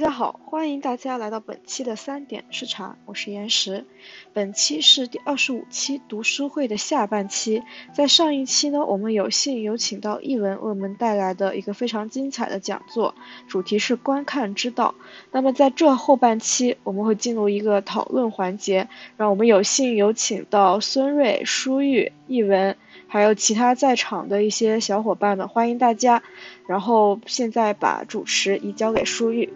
[0.00, 3.84] 大家好，欢迎大家来到本期的三点视察，我是岩石。
[4.32, 7.62] 本期是第二十五期读书会的下半期。
[7.92, 13.14] 在上一期呢，我们有幸有请到译文为我们带来的一个非常精彩的讲座，
[13.46, 14.94] 主题是观看之道。
[15.32, 22.74] 那么在这后半期，我们会进入一个讨论环节，让我们有幸有请到孙瑞、舒玉、译文，
[23.06, 26.22] 还有其他在场的一些小伙伴们，欢迎大家。
[26.66, 29.52] 然后现在把主持移交给舒玉。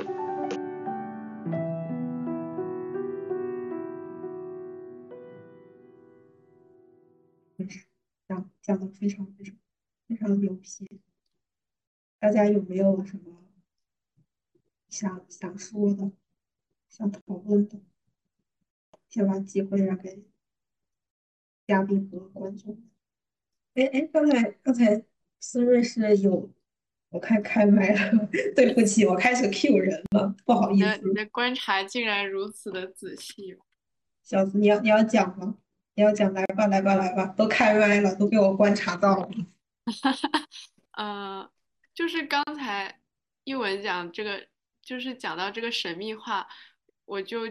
[8.64, 9.54] 讲讲的非常非常
[10.08, 10.88] 非常牛批，
[12.18, 13.44] 大家有没有什么
[14.88, 16.10] 想想说的、
[16.88, 17.78] 想讨论的？
[19.06, 20.24] 先把机会让给
[21.66, 22.82] 嘉宾和观众。
[23.74, 25.04] 哎哎，刚才刚才
[25.40, 26.50] 思睿是有，
[27.10, 31.06] 我看开麦了， 对不起，我开始 Q 人了，不好意思。
[31.06, 33.58] 你的观察竟然如此的仔细，
[34.22, 35.58] 小子，你要你要讲吗？
[35.96, 39.28] 你要讲来吧，来吧，来吧，都开麦了，都被我观察到了。
[40.92, 41.48] 呃，
[41.94, 43.00] 就是刚才
[43.44, 44.44] 一文讲这个，
[44.82, 46.48] 就是讲到这个神秘化，
[47.04, 47.42] 我就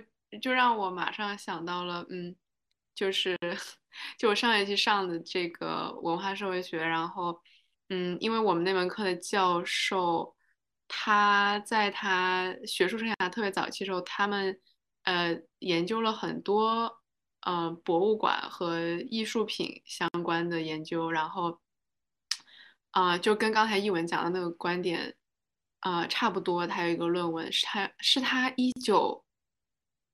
[0.42, 2.36] 就让我马上想到了，嗯，
[2.94, 3.38] 就是
[4.18, 7.42] 就我上一期上的这个文化社会学，然后
[7.90, 10.36] 嗯，因为我们那门课的教授，
[10.90, 14.60] 他在他学术生涯特别早期的时候，他们
[15.04, 17.02] 呃研究了很多。
[17.46, 21.60] 呃，博物馆和艺术品相关的研究，然后，
[22.92, 25.16] 啊，就跟刚才译文讲的那个观点，
[25.80, 26.66] 啊，差不多。
[26.66, 29.26] 他有一个论文，是他是他一九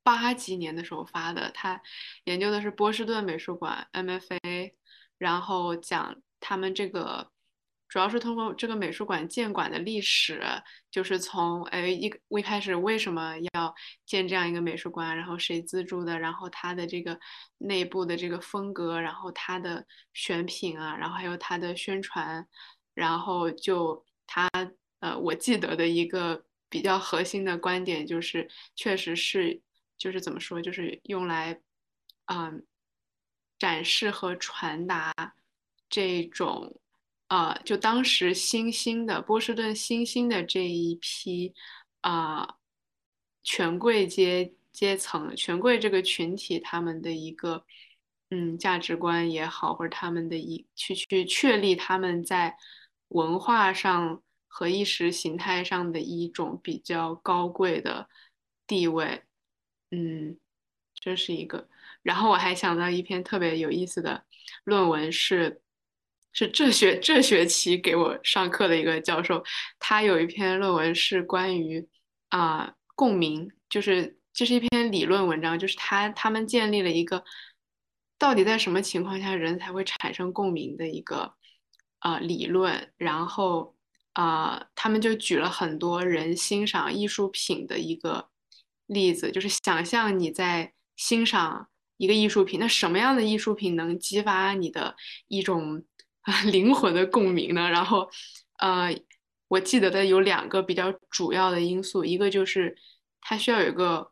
[0.04, 1.82] 八几年的时候发的，他
[2.24, 4.74] 研究的是波士顿美术馆 MFA，
[5.18, 7.32] 然后讲他们这个。
[7.90, 10.44] 主要是通过这个美术馆建馆的历史，
[10.92, 13.74] 就是从哎一一开始为什么要
[14.06, 17.20] 建这样一个美术馆，然后谁资助的，然后它的这个
[17.58, 19.84] 内部的这个风格，然后它的
[20.14, 22.48] 选品啊，然后还有它的宣传，
[22.94, 24.48] 然后就它
[25.00, 29.60] 呃我记得的一个比较核心的观点就是，确实是
[29.98, 31.60] 就是怎么说，就是用来
[32.28, 32.64] 嗯
[33.58, 35.12] 展示和传达
[35.90, 36.80] 这种。
[37.30, 41.54] 啊，就当时新兴的波士顿新兴的这一批
[42.02, 42.56] 啊，
[43.44, 47.64] 权贵阶阶层、权贵这个群体，他们的一个
[48.32, 52.58] 嗯价值观也好，或者他们的一去去确立他们在
[53.10, 58.10] 文化上和意识形态上的一种比较高贵的
[58.66, 59.22] 地位，
[59.92, 60.40] 嗯，
[60.96, 61.70] 这是一个。
[62.02, 64.26] 然后我还想到一篇特别有意思的
[64.64, 65.62] 论文是。
[66.40, 69.44] 是这学这学期给我上课的一个教授，
[69.78, 71.86] 他有一篇论文是关于
[72.30, 77.26] 啊共鸣，就是这是一篇理论文章，就是他他们建立了一个
[78.18, 81.34] 到底在什么情况下人才会产生共鸣的一个
[82.00, 83.76] 呃理论，然后
[84.14, 88.30] 啊他们就举了很多人欣赏艺术品的一个
[88.86, 91.68] 例子，就是想象你在欣赏
[91.98, 94.96] 一个艺术品，那什么样的艺术品能激发你的
[95.28, 95.84] 一种。
[96.52, 97.70] 灵魂的共鸣呢？
[97.70, 98.08] 然后，
[98.60, 98.94] 呃，
[99.48, 102.76] 我记得的有两个比较主要的因素，一个就是
[103.22, 104.12] 它需要有一个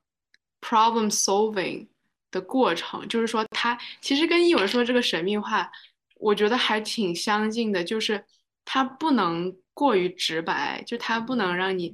[0.62, 1.88] problem solving
[2.32, 5.70] 的过程，就是说它其实跟译文说这个神秘化，
[6.16, 8.24] 我觉得还挺相近的，就是
[8.66, 11.94] 它不能过于直白，就它不能让你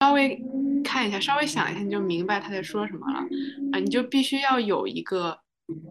[0.00, 0.42] 稍微
[0.82, 3.18] 看一下，稍微想一下你就明白他在说什么了，
[3.72, 5.38] 啊，你就必须要有一个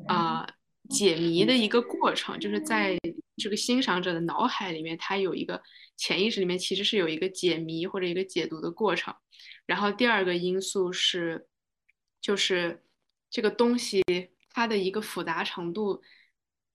[0.07, 0.45] 啊
[0.89, 2.97] 解谜的一个过程，就是在。
[3.37, 5.61] 这个欣赏者的脑海里面，他有一个
[5.97, 9.13] 潜意识里面其实是有一个解谜或者一个解读的过程。
[9.65, 11.47] 然后第二个因素是，
[12.21, 12.83] 就是
[13.29, 14.03] 这个东西
[14.51, 16.01] 它的一个复杂程度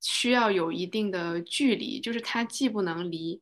[0.00, 3.40] 需要有一定的距离，就是它既不能离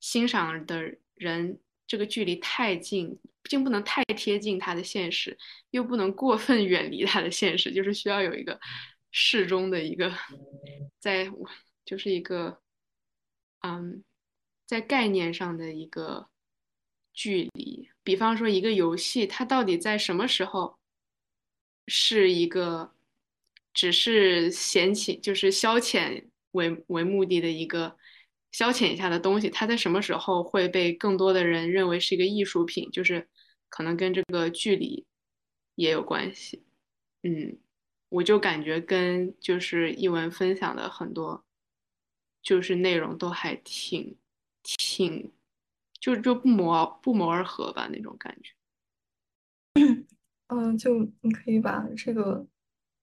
[0.00, 5.38] 欣赏的人这个距离太近，并不能太贴近他的现实，
[5.70, 8.60] 又不能过分 远离他的现实，就是需要有一个
[9.10, 10.12] 适中的一个
[11.00, 11.30] 在。
[11.88, 12.60] 就是一个，
[13.62, 14.04] 嗯，
[14.66, 16.28] 在概念上的一个
[17.14, 17.88] 距离。
[18.02, 20.78] 比方说，一个游戏，它到底在什么时候
[21.86, 22.92] 是一个
[23.72, 27.96] 只是闲情，就是消遣为为目的的一个
[28.52, 29.48] 消遣一下的东西？
[29.48, 32.90] 它在什么时候会被更多的人认为是一个艺术品？
[32.90, 33.26] 就是
[33.70, 35.06] 可能跟这个距离
[35.74, 36.62] 也有关系。
[37.22, 37.58] 嗯，
[38.10, 41.46] 我就感觉跟就是译文分享的很多。
[42.42, 44.16] 就是内容都还挺
[44.62, 45.32] 挺，
[46.00, 48.52] 就就不谋不谋而合吧那种感觉。
[50.48, 52.46] 嗯，就你可以把这个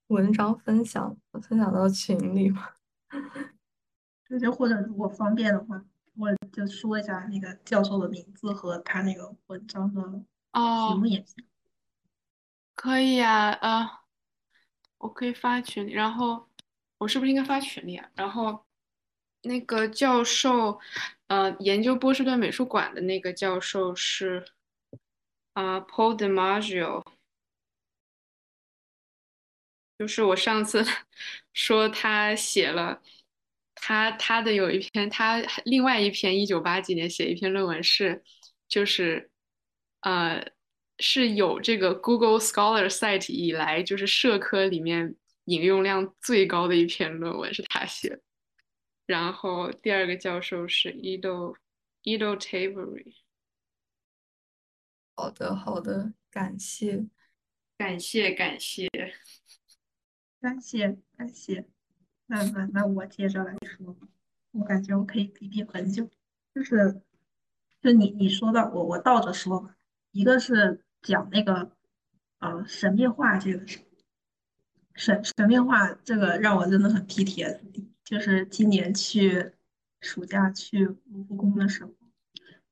[0.08, 2.70] 文章分享分享到群里吗。
[4.28, 5.86] 就就或者如果方便的话，
[6.18, 11.46] 我就说一下那个教授的名字和他那个文章的题目哦，也行。
[12.74, 13.88] 可以啊，呃，
[14.98, 16.50] 我可以发群里，然后
[16.98, 18.10] 我是不是应该发群里啊？
[18.16, 18.66] 然后
[19.46, 20.80] 那个教授，
[21.28, 24.46] 呃，研究波士顿美术馆的那个教授是
[25.54, 27.04] 啊、Paul DiMaggio，
[29.98, 30.84] 就是我上次
[31.54, 33.02] 说他写了
[33.76, 38.24] 他他的有一篇，他另外一篇一九八几年写一篇论文是
[38.68, 39.32] 就是
[40.02, 40.46] 呃
[41.00, 45.16] 是有这个 Google Scholar site 以来就是社科里面
[45.46, 48.20] 引用量最高的一篇论文是他写的。
[49.06, 51.56] 然后第二个教授是 Edo
[52.04, 53.16] Edo Tavery
[55.16, 57.08] 好的，好的，感谢。
[57.78, 58.90] 感谢感谢。
[60.42, 61.66] 感谢感谢，
[62.28, 63.98] 那那那我接着来说，
[64.52, 66.08] 我感觉我可以比比很久，
[66.54, 67.02] 就是
[67.82, 69.76] 就你你说的，我我倒着说吧，
[70.12, 71.76] 一个是讲那个
[72.40, 73.80] 呃神秘化这个事
[74.94, 79.52] 神神秘化这个让我真的很 PTSD，就是今年去
[80.00, 81.92] 暑假去卢浮宫的时候，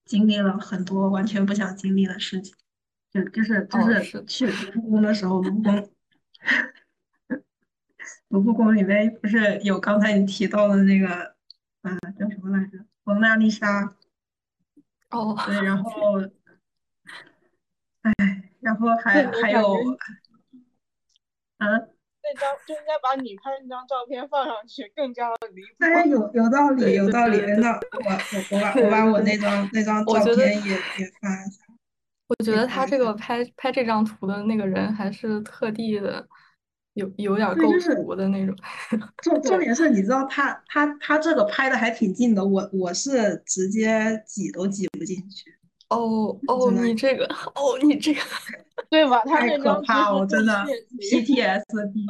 [0.05, 2.55] 经历了很多完全不想经历的事情，
[3.11, 5.89] 就就是就哦，是去卢浮宫的时候，卢浮宫
[8.27, 11.35] 卢浮宫里面不是有刚才你提到的那个，
[11.81, 12.85] 呃，叫什么来着？
[13.03, 13.95] 蒙娜丽莎。
[15.09, 15.91] 哦，对，然后，
[18.01, 19.97] 哎然后还还有，
[21.57, 21.67] 啊，
[22.23, 25.67] 那张就应该把你拍那张照片放上去，更加的离谱。
[25.79, 27.39] 哎，有有道理，有道理。
[27.59, 31.63] 那我我我把我把我那张那张照片也也发一下，
[32.27, 33.13] 我觉得他这个。
[33.13, 36.27] 拍拍这张图的那个人还是特地的，
[36.93, 38.55] 有有点构图的那种。
[39.21, 45.55] 重重，点是，你知道他他他这个拍的还挺近的，我我是直接挤都挤不进去，
[45.89, 47.25] 哦哦，你这个，
[47.55, 48.21] 哦你这个，
[48.89, 49.21] 对吧？
[49.25, 50.65] 他太可怕了，实更真的。
[50.99, 52.05] PTSD。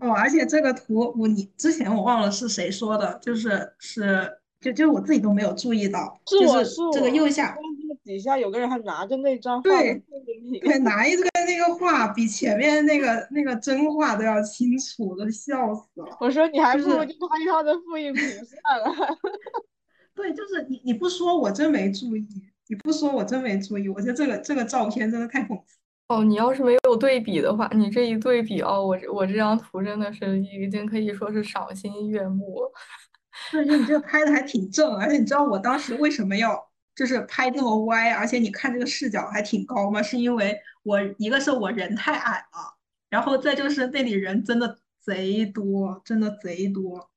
[0.00, 4.30] 哦，而且这个图我你之前我忘了是谁说的，就是是
[4.60, 7.54] 就就我自己都没有注意到，是我就是这个右下
[8.02, 16.16] 底下有个人还拿着那张画的对对拿一 个那个画比前面那个那个真画都要清楚，都笑死了。
[16.18, 19.18] 我说你还是不如就拍他的复印品算了。
[20.14, 22.26] 对，就是你你不说我真没注意，
[22.70, 25.76] 你不说我真没注意，我觉得这个这个照片真的太讽刺。
[26.06, 32.72] 哦，你要是没有对比的话，你这一对比哦，我这我这张图真的是已经可以说是赏心悦目了。
[33.50, 40.00] 对，就你这个拍的还挺正，而且你知道我当时为什么要就是拍这么歪，而且你看这个视角还挺高吗？
[40.00, 42.76] 是因为我一个是我人太矮了，
[43.08, 47.09] 然后再就是那里人真的贼多，真的贼多。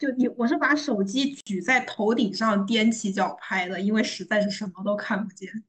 [0.00, 5.62] 就你我是把手机举在头顶上踮起脚拍的，因为实在是什么都看不见。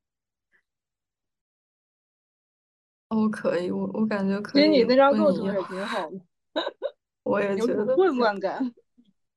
[3.10, 6.22] 哦，可以，我我感觉可以实你那张构图也挺好的，
[7.24, 8.74] 我也觉得，种混乱感。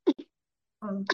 [0.78, 1.04] 嗯，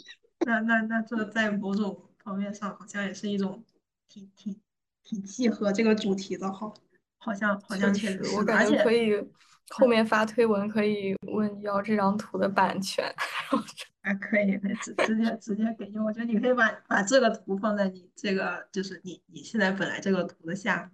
[0.45, 3.65] 那那那这在某种方面上好像也是一种
[4.09, 4.61] 挺挺
[5.03, 6.75] 挺契合这个主题的，好，
[7.17, 8.93] 好像好像确实，确实是，我感觉可。
[8.93, 9.27] 以
[9.71, 13.05] 后面发推文可以问要这张图的版权，
[14.03, 15.99] 啊，可以，可以直直接直接给你。
[15.99, 20.91] 我觉得你可以把把这个图放在你这个，就是你你现在本来这个图的下面，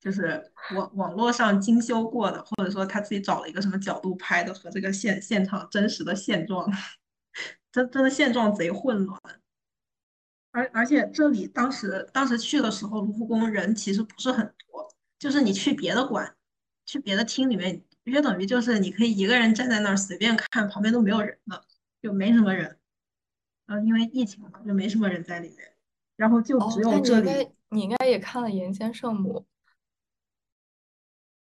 [0.00, 6.70] 就是网网络上精修过的，或者说他自己找了一个什么角度拍的，和这个现现场真实的现状，
[7.72, 9.20] 真真的现状贼混乱。
[10.52, 14.86] 而而且这里当时当时去的时候，卢浮宫人其实不是很多，
[15.18, 16.36] 就是你去别的馆，
[16.84, 21.64] 去别的厅里面，约等于就是你可以一个人站在那儿随便看，旁边都没有人了，
[22.00, 22.78] 就没什么人。
[23.66, 25.72] 呃，因为疫情嘛，就没什么人在里面，
[26.16, 29.40] 然后就只哦，你应有这里，该你应该也看了《岩间圣母》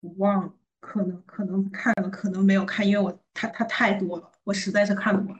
[0.02, 5.40] 我忘了，可能可能看了，可能没有看，因为我它它太多了，我实在是看不完，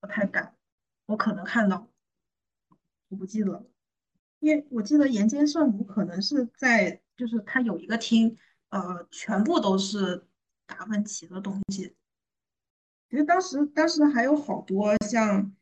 [0.00, 0.56] 我太赶，
[1.06, 1.88] 我可能看到，
[3.08, 3.64] 我不记得了，
[4.40, 8.36] 因为我记得岩间圣母可能是在，就是它有一个厅，
[8.74, 10.26] 呃，全部都是
[10.66, 11.94] 达芬奇的东西，
[13.08, 15.54] 其实当时当时还有好多像，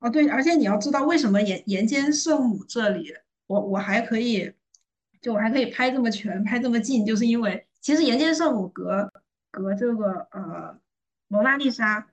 [0.00, 3.10] 哦对，而且你要知道为什么岩岩间圣母这里，
[3.46, 4.52] 我我还可以，
[5.22, 9.10] 就我还可以拍这么全，拍这么近，就是因为其实岩间圣母隔
[9.50, 10.78] 隔这个呃
[11.28, 12.06] 蒙娜丽莎，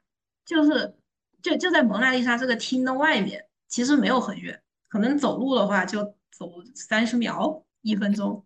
[0.46, 0.96] 就是
[1.42, 8.46] 就就在蒙娜丽莎这个厅的外面，其实没有很远，可能走路的话就走三十秒，一分钟。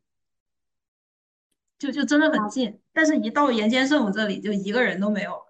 [1.84, 2.80] 就就真的很近。
[2.94, 5.44] 但是，一到岩间圣母这里，就一个人都没有，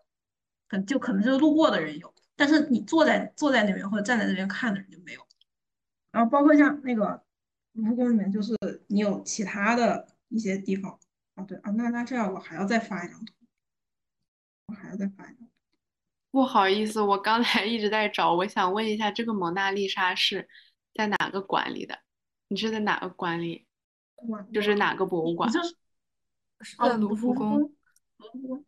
[0.67, 5.21] 可就可能就是路过的人有，但是你坐在坐在那边或者站在那边看的人就没有。
[6.11, 7.23] 然后，包括像那个
[7.73, 8.55] 卢浮宫里面，就是
[8.87, 10.99] 你有其他的一些地方
[11.35, 13.33] 啊，对啊，那那这样我还要再发一张图，
[14.67, 15.47] 我还要再发一张。
[16.31, 20.49] 不好意思，我刚才一直在找，我想问一下，这个蒙娜丽莎是
[20.95, 21.99] 在哪个馆里的？
[22.47, 23.67] 你是在哪个馆里？
[24.53, 25.51] 就是哪个博物馆？
[25.51, 25.75] 就是
[26.63, 27.60] 是在卢浮宫。
[28.17, 28.65] 卢浮宫。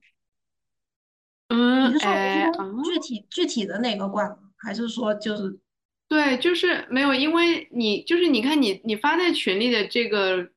[1.47, 2.51] 嗯，你是说哎，
[2.83, 4.37] 具体具体的哪个馆吗？
[4.57, 5.59] 还是说就是？
[6.07, 10.49] 对，就是没有，因为你就是你看你你发在群里的这个，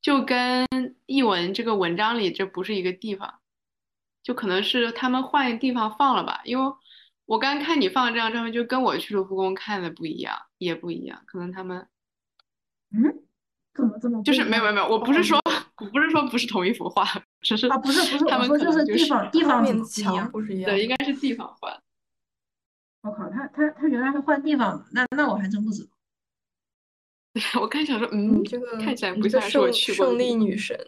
[0.00, 0.66] 就跟
[1.06, 3.40] 译文这个文章里这不是一个地方，
[4.22, 6.40] 就可能是他们换地方放了吧？
[6.44, 6.72] 因为
[7.26, 11.86] 我刚看你放这张照片，就跟我去卢浮宫看的不一样，也不一样，可能他们
[12.90, 13.22] 嗯，
[13.74, 15.41] 怎么这么就是没有没有没有，我不是说我
[15.76, 17.04] 不是说不是同一幅画，
[17.40, 20.30] 只是啊不是不是，他们我说可能就是地方地方怎么不一墙样？
[20.30, 20.70] 不是一样。
[20.70, 21.72] 对，应该是地方换。
[23.02, 25.90] 我靠，他他他原来是换地方的，那那我还真不知道。
[27.60, 30.86] 我刚想说，嗯，这个看起来不像是我胜胜利去过的地方女神，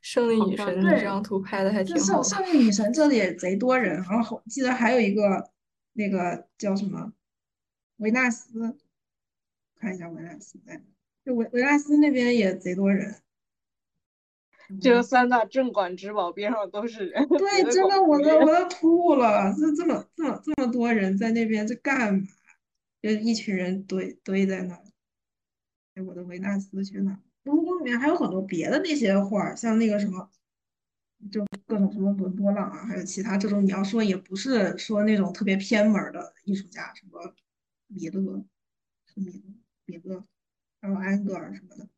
[0.00, 2.22] 胜利女神，这张图拍的还挺这好。
[2.22, 5.50] 胜胜利女神这里也贼多人，然后记得还有一个
[5.92, 7.12] 那个叫什么
[7.98, 8.78] 维纳斯，
[9.78, 10.82] 看一下维纳斯在，
[11.24, 13.22] 就维维纳斯那边也贼多人。
[14.80, 17.28] 这个三大镇馆之宝边上都是人。
[17.28, 22.22] 对， 真的，我都我都吐了，这这么这么这么多人在那边，这干嘛？
[23.02, 24.82] 就一群人堆堆在那儿。
[25.94, 27.18] 哎，我的维纳斯去哪儿？
[27.44, 30.30] 卢浮宫里面还有很多别的那些画儿，像那个什么，
[31.30, 37.34] 就各种什么伦勃朗啊，还有其他这种，你要说也不是说那种特别偏门儿的艺术家，什么
[37.88, 38.20] 米勒，
[39.16, 39.42] 米勒，
[39.86, 40.24] 米勒，
[40.80, 41.88] 然后安格尔什么的，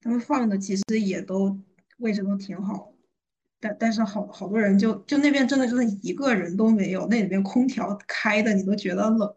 [0.00, 1.56] 他们放的其实也都
[2.00, 2.92] 位置都挺好。
[3.62, 9.36] 但但是好好多人就就那边真的就是一个人都没有，那里面空调开的你都觉得冷。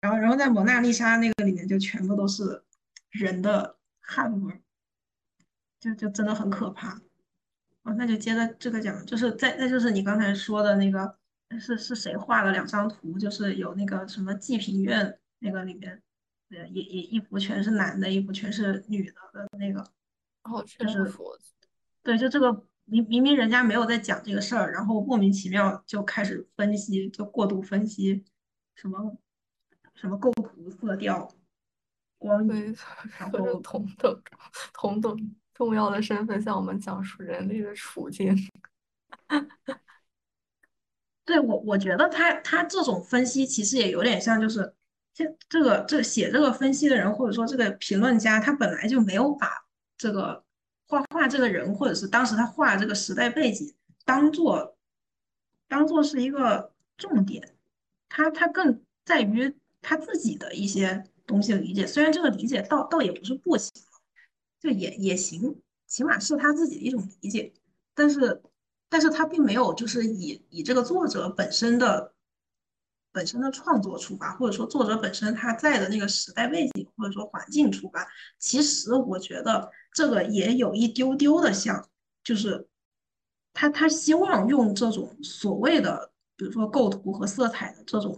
[0.00, 2.64] 然后然后在蒙娜丽莎那个里面就全部都是
[3.10, 4.62] 人的汗味，
[5.78, 6.94] 就就真的很可怕。
[7.82, 11.18] 哦，那就接着这个讲，就是在那就是你刚才说的那个
[11.60, 16.00] 是是谁画了两张图，就是有那个什么济贫院那个里面，
[16.48, 19.84] 也也一幅全是男的，一幅全是女的的那个。
[20.50, 21.38] 哦，就是这样说，
[22.02, 22.52] 对，就这个
[22.84, 28.24] 明明明人家没有在讲这个事儿，然后莫名其妙就开始分析，就过度分析
[28.74, 29.16] 什么
[29.94, 31.30] 什么构图、色调、
[32.18, 32.76] 光对，影，
[33.18, 34.22] 然后同等
[34.72, 38.34] 同等重要的身份向我们讲述人类的处境。
[41.24, 44.74] 对我我觉得他他这种分析其实也有点像，就是
[45.12, 49.50] 这这个这写这个分析的人，或者说这个评论家，他本来就没有把
[49.98, 50.44] 这个
[50.86, 53.74] 画画这个人，或者是当时他画这个时代背景
[54.04, 54.78] 当做
[55.68, 57.56] 当做是一个重点，
[58.08, 63.70] 他他更在于他自己的一些东西的理解，虽然这个理解倒倒也不是不行，
[64.60, 67.52] 就也也行，起码是他自己的一种理解，
[67.94, 68.42] 但是
[68.88, 72.14] 但是他并没有就是以以这个作者本身的
[73.18, 78.06] 本身的创作出发，或者说作者本身他在的那个时代背景或者说环境出发，
[78.38, 81.88] 其实我觉得这个也有一丢丢的像，
[82.22, 82.68] 就是
[83.52, 88.16] 他他希望用这种所谓的比如说构图和色彩的这种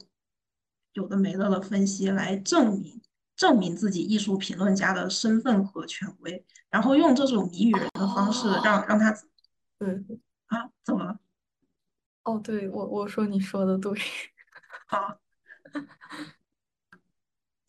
[0.93, 3.01] 有的没的的分析来证明
[3.37, 9.11] 证明自己艺术评论家的身份和权威，然后用这种谜语人的方式让让他
[9.79, 11.19] 对，对啊怎么了？
[12.25, 13.99] 哦，对，我我说你说的对，
[14.91, 15.17] 好，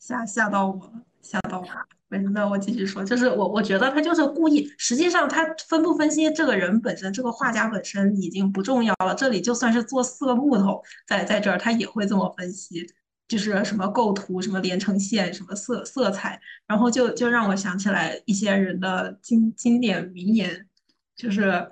[0.00, 1.86] 吓吓到我了，吓到我了。
[2.08, 9.14] 没，那我继续说，就是我我觉得他就是故意，实际上他分不分析这个人本身，这个画家本身已经不重要了。
[9.14, 12.84] 这里就算是做四个木头在在这儿，他也会这么分析，
[13.28, 20.66] 就是什么构图、什么连成线、什么色色彩，然后就就让我想起来一些人的经经典名言，
[21.14, 21.70] 就是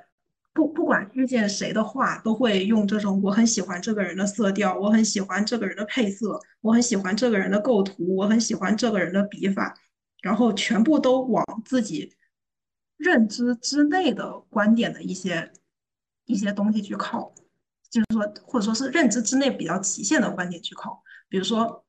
[0.52, 9.74] 不不管遇见谁的画，都会用这种我很喜欢这个人的色调，我很喜欢这个人的配色，我很喜欢这个人的构图，我很喜欢这个人的笔法，
[10.22, 12.16] 然后全部都往自己
[12.96, 15.52] 认知之内的观点的一些
[16.24, 17.32] 一些东西去靠，
[17.88, 21.84] 就是说或者说是认知之内比较极限的观点去靠，比如说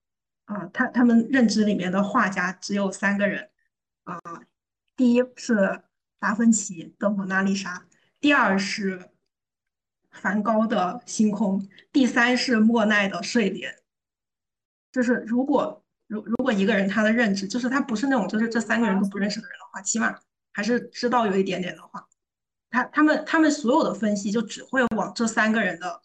[0.45, 3.49] 啊、他他们认知里面的画家只有三个人
[4.03, 4.19] 啊、
[4.95, 5.81] 第一是
[6.19, 7.87] 达芬奇的蒙娜丽莎。
[8.21, 9.09] 第二是
[10.11, 13.75] 梵高的星空，第三是莫奈的睡莲。
[14.91, 20.15] 就是如果如如果一个人他的认知就是他不是那种就是这三个人都不认识的人的话，起码
[20.53, 22.07] 还是知道有一点点的话，
[22.69, 26.01] 他他们他们所有的分析就只会往这三个人的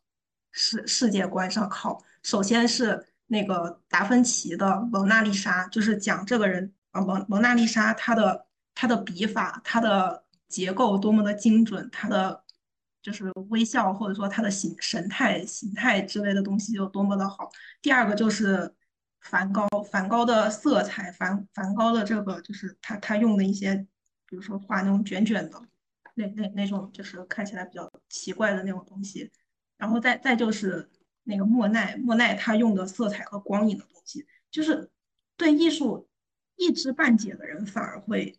[0.53, 2.03] 世世界观上靠。
[2.23, 12.45] 首先是那个达芬奇的《蒙娜丽莎》，就是讲这个人啊，蒙蒙娜丽莎她的她的笔法，她的结构多么的精准，他的
[13.03, 17.51] 就是微笑或者说他的形神态形态之类的东西有多么的好。
[17.83, 18.75] 第二个就是
[19.21, 23.75] 梵高，梵高的色彩，梵梵高的这个就是他他用的一些，
[24.27, 25.61] 比如说画那种卷卷的，
[26.15, 29.31] 那那那种就是看起来比较奇怪的那种东西。
[29.77, 30.89] 然后再再就是
[31.25, 34.91] 那个莫奈，莫奈他用的色彩和光影的东西，就是
[35.37, 36.09] 对艺术
[36.57, 38.39] 一知半解的人反而会。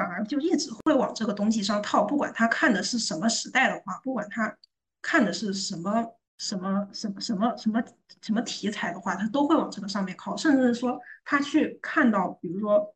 [0.00, 4.56] 反而就一直会往这个东西上套，不管他看的是什么时代的话，不管他
[5.02, 6.02] 看的是什么
[6.38, 7.84] 什么什么什么什么
[8.22, 10.34] 什么题材的话，他都会往这个上面靠。
[10.34, 12.94] 甚至是说他去看到，比如说，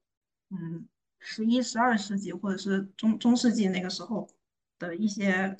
[0.48, 4.26] 嗯，十一、十二世纪或者是中中世纪那个时候
[4.78, 5.54] 的一些，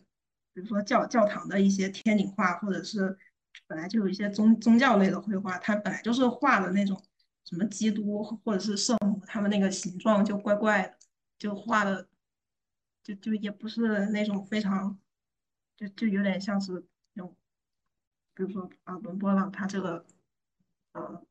[0.55, 3.19] 比如说教教堂的一些天顶画，或者是
[3.67, 6.99] 本来就有一些宗宗教类的绘画，它本来就是画的那种
[7.45, 10.95] 什么基督或者是圣母，他们那个形状就怪怪的。
[11.45, 12.09] 就画的，
[13.03, 14.99] 就就也不是那种非常，
[15.77, 17.37] 就就有点像是那种，
[18.33, 20.07] 比如说啊，伦勃朗他这个，
[20.93, 21.23] 呃，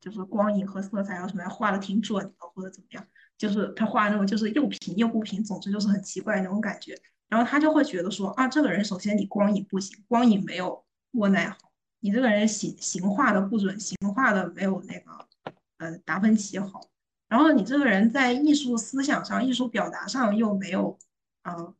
[0.00, 3.06] 就是光影和色彩啊什么画的挺准的，或者怎么样，
[3.38, 7.00] 就是他画那种就是又平又不平，总之就是很奇怪那种感觉。
[7.28, 15.28] 然后他就会觉得说啊，这个人首先你光影不行，光影没有莫奈好，你这个人形形画的不准，形画的没有那个
[15.76, 16.89] 呃达芬奇好。
[17.30, 20.98] 然后你这个人在艺术思想上、艺术表达上又没有，
[21.40, 21.72] 啊，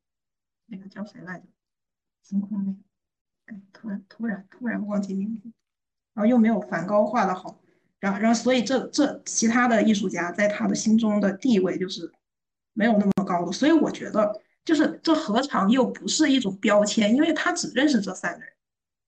[0.64, 1.44] 那个叫谁来着？
[2.22, 2.78] 星空那个，
[3.46, 5.50] 哎，突然突然突然忘记名字。
[6.12, 7.60] 然后又没有梵高画的好，
[8.00, 12.12] 然后然后所以这这其他的艺术家在他的心中的地位就是
[12.72, 13.52] 没有那么高的。
[13.52, 17.14] 所以我觉得，就是这何尝又不是一种标签？
[17.14, 18.52] 因为他只认识这三个人，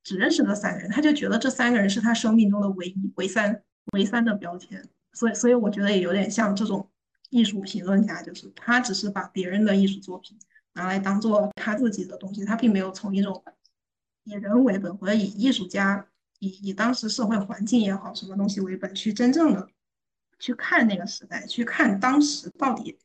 [0.05, 4.89] 只认识这三个人，他就觉得这三个人是他生命中的唯一、唯三、唯三的标签。
[5.13, 6.89] 所以，所以我觉得也有点像这种
[7.31, 10.39] 艺术评论家，就是他只是把别人的艺术作品
[10.73, 13.45] 拿来当做他自己的东西，他并没有从一种
[14.25, 16.07] 以人为本或者以艺术家、
[16.39, 19.69] 以以当时社会环境也好什么东西为本去真正的
[20.39, 22.99] 去看那个时代，去看当时到底。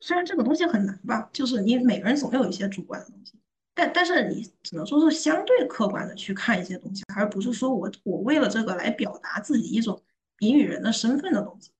[0.00, 3.34] 虽然这个东西很难吧，就是你每个人总有一些主观的东西，
[3.72, 10.02] 但但是你只能说是相对客观的去看一些东西，而不是说我我为了这个来表达自己一种。
[10.42, 11.70] 谜语人的身份的东西，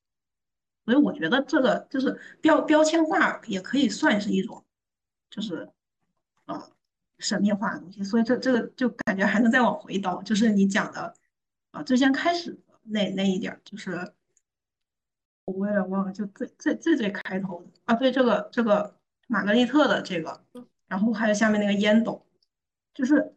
[0.84, 4.64] 所以我觉得这个就是标标签化，也可以算是一种，
[5.28, 5.68] 就是
[6.44, 6.70] 呃
[7.18, 8.04] 神秘化的东西。
[8.04, 11.12] 所以这这个就感觉还能再往回倒，就是你讲的
[11.72, 14.12] 啊最先开始那那一点，就是
[15.46, 18.94] 我有点忘了，就最最最最开头的啊，对这个这个
[19.26, 20.40] 玛格丽特的这个，
[20.86, 22.24] 然后还有下面那个烟斗，
[22.94, 23.34] 就是。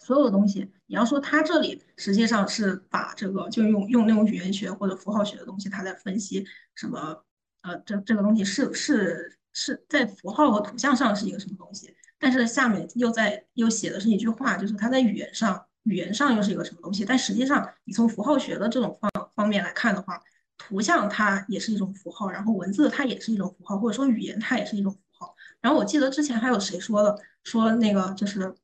[0.00, 7.24] 所有的东西，你要说他这里实际上是把这个就用用那种语言学或者符号学的东西，他在分析什么？
[7.62, 11.94] 呃，这这个东西是是是在符号和图像上是一个什么东西？
[12.18, 17.04] 但是下面又在又写的是一句话，就是他在语言上语言上又是一个什么东西？
[17.04, 20.18] 但实际上，你从符号学的这种方方面来看的话，
[20.56, 25.36] 图像它也是一种符号，然后文字它也是一种符号，或者说语言它也是一种符号。
[25.60, 28.54] 然后我记得之前还有谁说的，说那个就是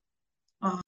[0.60, 0.80] 啊。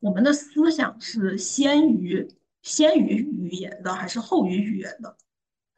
[0.00, 2.28] 我们的思想是先于
[2.62, 5.16] 先于语言的，还是后于语言的？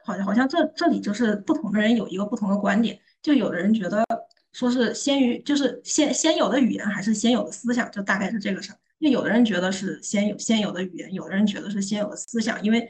[0.03, 2.99] 好像好像这这里就是不同的人有一个不同的观点。
[3.21, 4.03] 就有的人觉得
[4.51, 8.77] 说是先于，就是先先有的语言还是先有的思想，就大概是这个事儿。
[8.99, 12.89] 就有的人觉得是先有先有的语言，有的人觉得是先有的思想，因为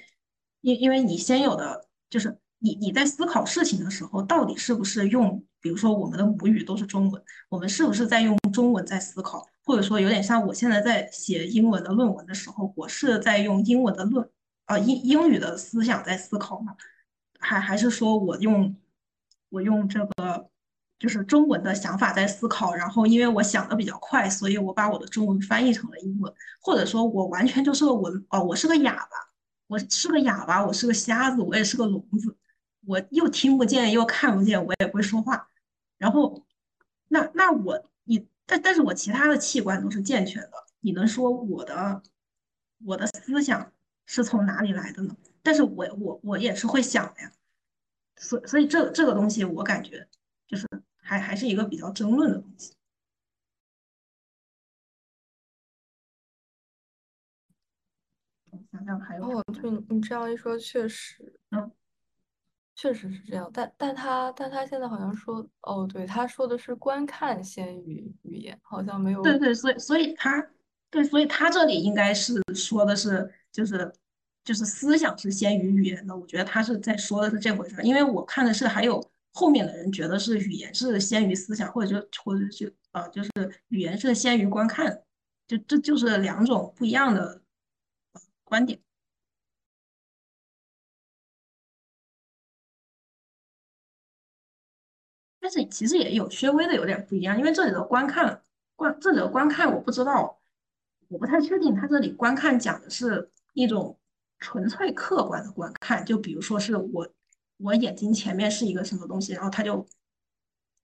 [0.62, 9.46] 因因为你先有的就是你你在思考事情的时候，到底是不是用，比如说我们的母语都是中文，我们是不是在用中文在思考？
[9.72, 14.30] 或者说有点像我现在在写英文的论文的时候，我是在用英文的论
[14.66, 16.76] 啊英英语的思想在思考吗？
[17.40, 18.76] 还还是说我用
[19.48, 20.50] 我用这个
[21.00, 29.12] 就是中文的想法在思考，然后因为我想的比较快，所以我把我的中文翻译成了英文，或者说我完全就是个文哦，我是个哑巴，
[29.68, 32.36] 我是个哑巴，我是个瞎子，我也是个聋子，
[32.86, 35.48] 我又听不见又看不见，我也不会说话，
[35.98, 36.46] 然后
[37.08, 38.28] 那那我你。
[38.52, 42.04] 但但是我其他的器官都是健全的，你能说我的
[42.86, 43.72] 我的思想
[44.06, 45.16] 是从哪里来的呢？
[45.42, 47.32] 但是我我我也是会想的呀，
[48.18, 50.06] 所所以这这个东西我感觉
[50.48, 50.68] 就是
[51.02, 52.74] 还还是一个比较争论的东西。
[58.70, 61.72] 想想还有哦，对你这样一说，确实，嗯，
[62.82, 69.22] 确实是这样，但但他但他现在好像说，哦，对，他说的是观看先于语言，好像没有。
[69.22, 70.44] 对对，所以所以他
[70.90, 73.94] 对，所以他这里应该是说的是，就是
[74.44, 76.18] 就是思想是先于语言的。
[76.18, 79.00] 我觉得他是在说的是这回事儿，因为我看的是还有
[79.32, 83.30] 后面的人觉得是语言是先于思想，或者就或者就啊，就是
[83.68, 85.04] 语言是先于观看，
[85.48, 87.44] 就这就是两种不一样的
[88.44, 88.80] 观点。
[95.42, 98.44] 但是其实也有稍微的有点不一样，因为这里的观看
[98.76, 100.40] 观这里的观看我不知道，
[101.08, 103.98] 我不太确定他这里观看讲的是一种
[104.38, 107.10] 纯粹客观的观看，就比如说是我
[107.58, 109.84] 我眼睛前面是一个什么东西，然后他就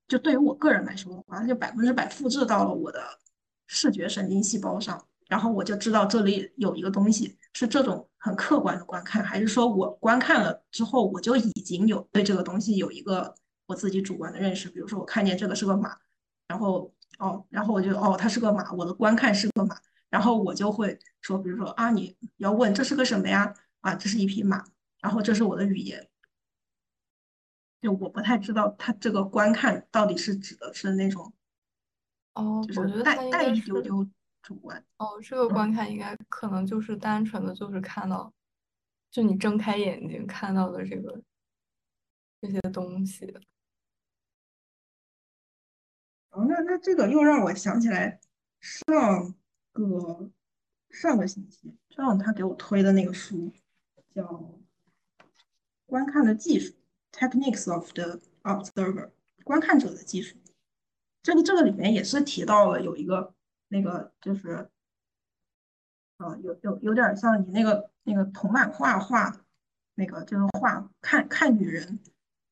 [0.07, 2.99] 就对于我个人来说的话，就百分之百复制到了我的
[3.67, 13.35] 视觉神经细胞上，然后我就知道这里有一个东西，是这种很客观的观看，还是说我观看了之后我就已经有对这个东西有一个。
[13.67, 15.95] 我自己主观的认识，比如说我看见这个是个马，
[16.47, 23.53] 然后哦，然后我就哦，它是个马，我的观看是个马，然后我就会说，比如说啊，你要问这是个什么呀？
[23.81, 24.63] 啊，这是一匹马，
[25.01, 26.09] 然后这是我的语言，
[27.81, 31.33] 就我不太知道它这个观看到底是指的是那种
[32.33, 34.07] 哦，就是带带一丢丢
[34.41, 38.33] 主观哦，这个观看应该可能就是单纯的就是看到，
[39.11, 41.21] 就你睁开眼睛看到的这个
[42.39, 43.35] 这些东西。
[46.45, 48.19] 那那这个又让我想起来
[48.59, 49.33] 上
[49.71, 50.29] 个
[50.89, 53.51] 上个星期，上他给我推的那个书
[54.13, 54.23] 叫
[55.85, 56.73] 《观看的技术》
[57.17, 59.11] （Techniques of the Observer），
[59.43, 60.37] 观看者的技术。
[61.23, 63.33] 这个这个里面也是提到了有一个
[63.67, 64.69] 那个就是，
[66.17, 69.45] 呃，有有有点像你那个那个铜版画画
[69.95, 71.99] 那个就是画看看女人。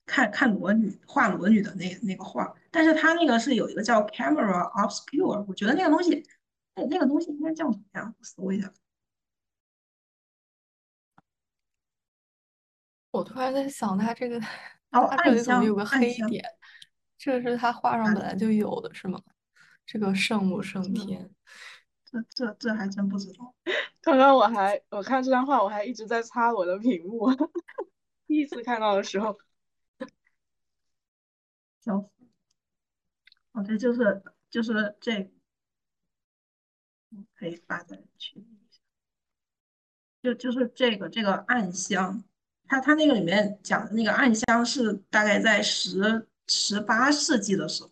[0.05, 6.23] 看看裸女画裸女的那那个画，但是他那个是有一个叫 camera obscure，我觉得那个东西，
[6.75, 8.13] 那那个东西应该叫什么呀？
[8.17, 8.71] 我搜一下。
[13.11, 14.37] 我突然在想，他这个，
[14.91, 16.43] 哦， 他这里怎么有个黑点？
[17.17, 19.19] 这个是他画上本来就有的，是吗？
[19.85, 21.29] 这个圣母升天，
[22.03, 23.55] 这这这还真不知道。
[24.01, 27.27] 刚刚我还我看这张画，我还一直在擦我的屏幕，
[28.27, 29.35] 第一次看到的时候。
[31.85, 32.09] 消死！
[33.51, 35.31] 哦，对，就是就是这，
[37.35, 38.47] 可以发在群里。
[40.23, 42.23] 就就是这个这个暗箱，
[42.65, 47.91] 它它那个里面讲的那个暗箱是大概在十十八世纪的时候，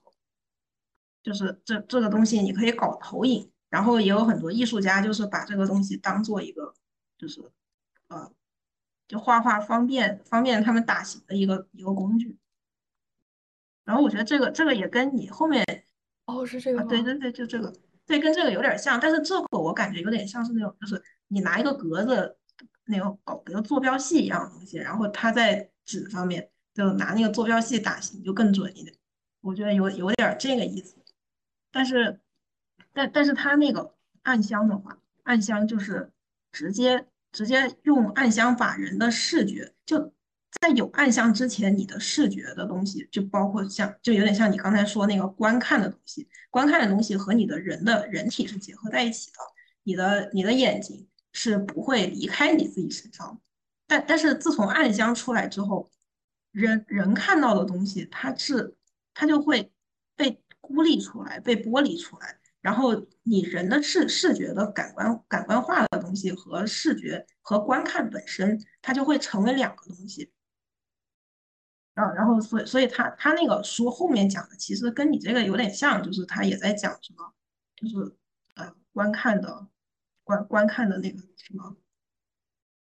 [1.22, 6.74] 就是这这个东西你可以搞投影，然后也有很多艺术家就是把这个东西当做一个
[7.20, 7.40] 就是
[8.08, 8.34] 呃，
[9.08, 12.40] 就画画方便方便他们打形的一个一个工具。
[13.86, 15.64] 然后我觉得这个这个也跟你后面
[16.26, 17.74] 哦是这个对对对，就这个
[18.06, 22.38] 对跟这个有点像，但是这个我感觉有点像是那种就是你拿一个格子
[22.86, 28.96] 那种搞个坐标系一样的东西，然后它在纸上面就拿那个坐标系打形就更准一点，
[29.42, 30.96] 我觉得有有点这个意思。
[31.72, 32.20] 但是
[32.94, 36.12] 但但是它那个暗箱的话，暗箱就是
[36.52, 40.14] 直接直接用暗箱把人的视觉就。
[40.62, 49.38] 在有暗箱之前，你的视觉的东西就包括像，就有点像你刚才说那个观看的东西，观看的东西和你的人的人体是结合在一起的，
[49.84, 53.42] 你的你的眼睛是不会离开你自己身上。
[53.88, 55.92] 但但是自从暗箱出来之后，
[56.52, 58.76] 人人看到的东西，它是
[59.14, 59.72] 它就会
[60.16, 62.40] 被孤立出来，被剥离出来。
[62.62, 70.32] 然后你人的视视觉的感官感官化的东西和视觉和观看本身，它就会成为两个东西。
[71.96, 77.34] 啊，然后所以所以他他那个书后面讲的其实跟你这个有点像，就是他也在讲什么，
[77.76, 78.16] 就是
[78.56, 79.68] 呃观看的
[80.24, 81.78] 观观看的那个什么，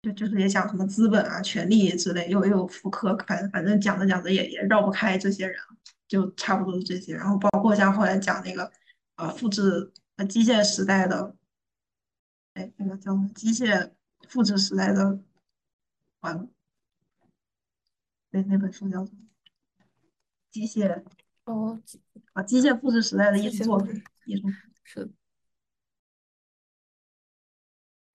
[0.03, 5.59] 就就是也讲什么资本啊、权利之类，又又复刻，反正反正讲着讲着也也绕不开这些人，
[6.07, 7.17] 就差不多是这些。
[7.17, 8.71] 然后包括像后来讲那个
[9.17, 11.35] 呃复制呃机械时代的，
[12.55, 13.91] 哎那个叫机械
[14.29, 15.19] 复制时代的
[16.21, 16.47] 完了。
[18.33, 19.19] 那那本书叫什么？
[20.51, 21.03] 机械
[21.45, 21.81] 哦，
[22.33, 24.49] 啊，机械复制时代的艺术作品，艺术
[24.85, 25.11] 是。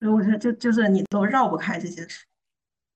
[0.00, 2.24] 所以我觉得就就是你都绕不开这些书，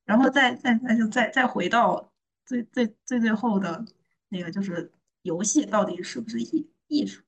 [0.04, 2.12] 然后再再再就再再回到
[2.44, 3.84] 最最最最后的
[4.28, 7.22] 那个，就是游戏到底是不是艺艺术？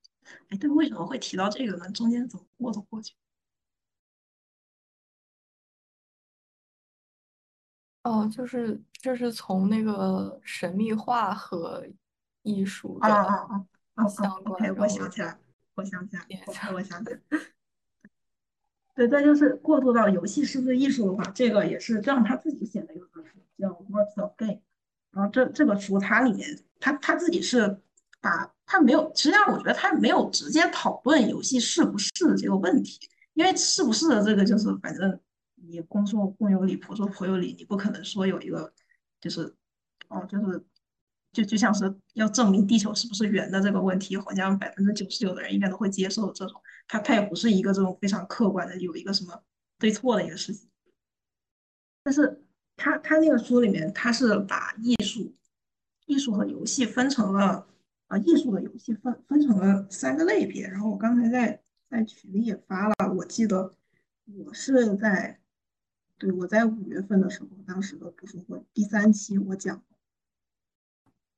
[0.48, 1.90] 哎，对，为什么会提到这个呢？
[1.90, 3.14] 中间怎么过都过去？
[8.02, 11.86] 哦，就是就是从那个神秘化和
[12.42, 15.38] 艺术啊的啊啊啊相关！OK，我想起来，
[15.74, 17.20] 我想起来，OK，我想起来。
[18.94, 24.52] 对，再就是过渡到游戏是不是艺术的话，这个也是这样，他自己写的一本书叫《Works of Game》，
[25.10, 27.78] 然后这这个书它里面他他自己是
[28.22, 32.98] 把他没有，实际上我觉得他没有直接讨论游戏是不是这个问题，
[33.34, 35.20] 因为是不是的这个就是反正
[35.56, 38.72] 你公说公有理，婆说婆有理，你不可能说有一个
[39.24, 39.54] 就是
[40.08, 40.62] 哦就是
[41.32, 46.60] 就就像是要证明地球是不是圆的这个问题，好像百分之九十九的人应该都会接受这种。
[46.87, 49.42] 它它也不是一个这种非常客观的有一个什么
[49.78, 50.68] 对错的一个事情，
[52.02, 52.44] 但是
[52.76, 55.34] 他他那个书里面他是把艺术、
[56.04, 57.66] 艺术和游戏分成了
[58.08, 60.68] 啊，艺术的游戏分分成了三个类别。
[60.68, 63.74] 然后我刚才在在群里也发了，我记得
[64.44, 65.40] 我是在
[66.18, 69.83] 对我在五月份的时候，当时的读书会第三期我讲，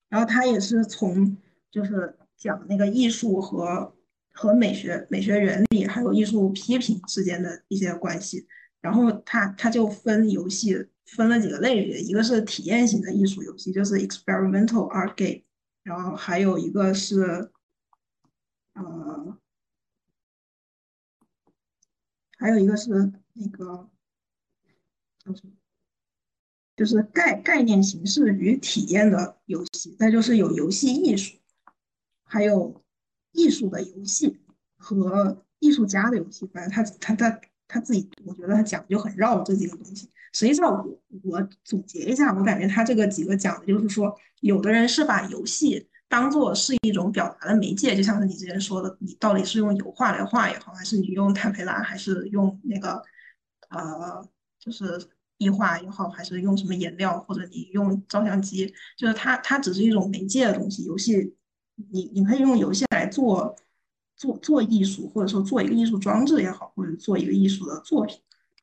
[0.09, 1.37] 然后他也是从
[1.71, 3.93] 就是讲那个艺术和。
[4.39, 8.47] 和美学、美学原理还有艺术批评之间的一些关系，
[8.83, 10.75] 然后他他就分游戏
[11.07, 15.43] 分了几个类别，一个是体验型的艺术游戏，就是 experimental art game，
[15.83, 17.51] 然后还有一个是，
[18.75, 19.39] 呃，
[22.37, 22.91] 还有一个是
[23.33, 23.89] 那个
[25.27, 25.53] 叫什么，
[26.77, 31.37] 就是概概念形式与体验的游戏，再就是有游戏艺术，
[32.25, 32.81] 还有。
[33.39, 34.41] 艺术的游戏
[34.79, 40.09] 和艺术家的游戏，反正他他他他自己，我觉得他讲就很绕这几个东西。
[40.33, 53.03] 实际上，我我总结一下，我感觉他这个几个讲的就是说，有的人是把游戏当做是一种表达的媒介，就像是你之前说的，你到底是用油画来画也好，还是你用坦培拉，还是用那个
[53.69, 54.27] 呃，
[54.59, 54.99] 就是
[55.39, 61.35] 壁画也好，还是用什么颜料，或者你用照相机，就是它它只是一种媒介的东西，游戏。
[61.91, 63.55] 你你可以用游戏来做
[64.17, 68.19] 做做艺术，或者说做一个艺术装置也好，或者做一个艺术的作品。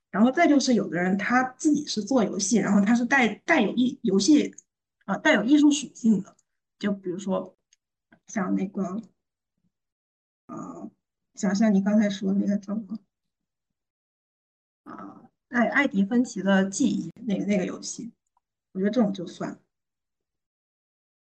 [0.09, 4.55] 然后再就是有的人他自己是做游戏，然后他是带带有艺游戏
[5.05, 6.35] 啊带有艺术属性的，
[6.79, 7.55] 就比如说
[8.27, 8.99] 像那个
[10.47, 10.89] 呃
[11.35, 12.97] 像像你刚才说的那个叫什么
[14.85, 15.22] 啊
[15.53, 18.11] 艾艾迪芬奇的记忆那那个游戏，
[18.71, 19.59] 我觉得这种就算。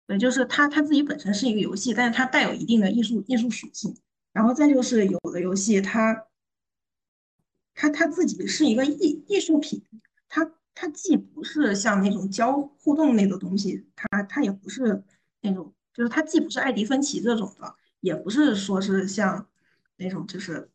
[0.05, 3.95] 对，就是它，它自己本身是一个游戏，但是它带有一定的艺术艺术属性。
[4.33, 6.25] 然后再就是有的游戏，它，
[7.73, 9.81] 它它自己是一个艺艺术品，
[10.27, 15.03] 它它既不是像那种交互动类的东西，它它也不是
[15.41, 19.47] 那种，就是它既不是艾迪芬奇这种的，也不是说是像
[19.95, 20.69] 那种就是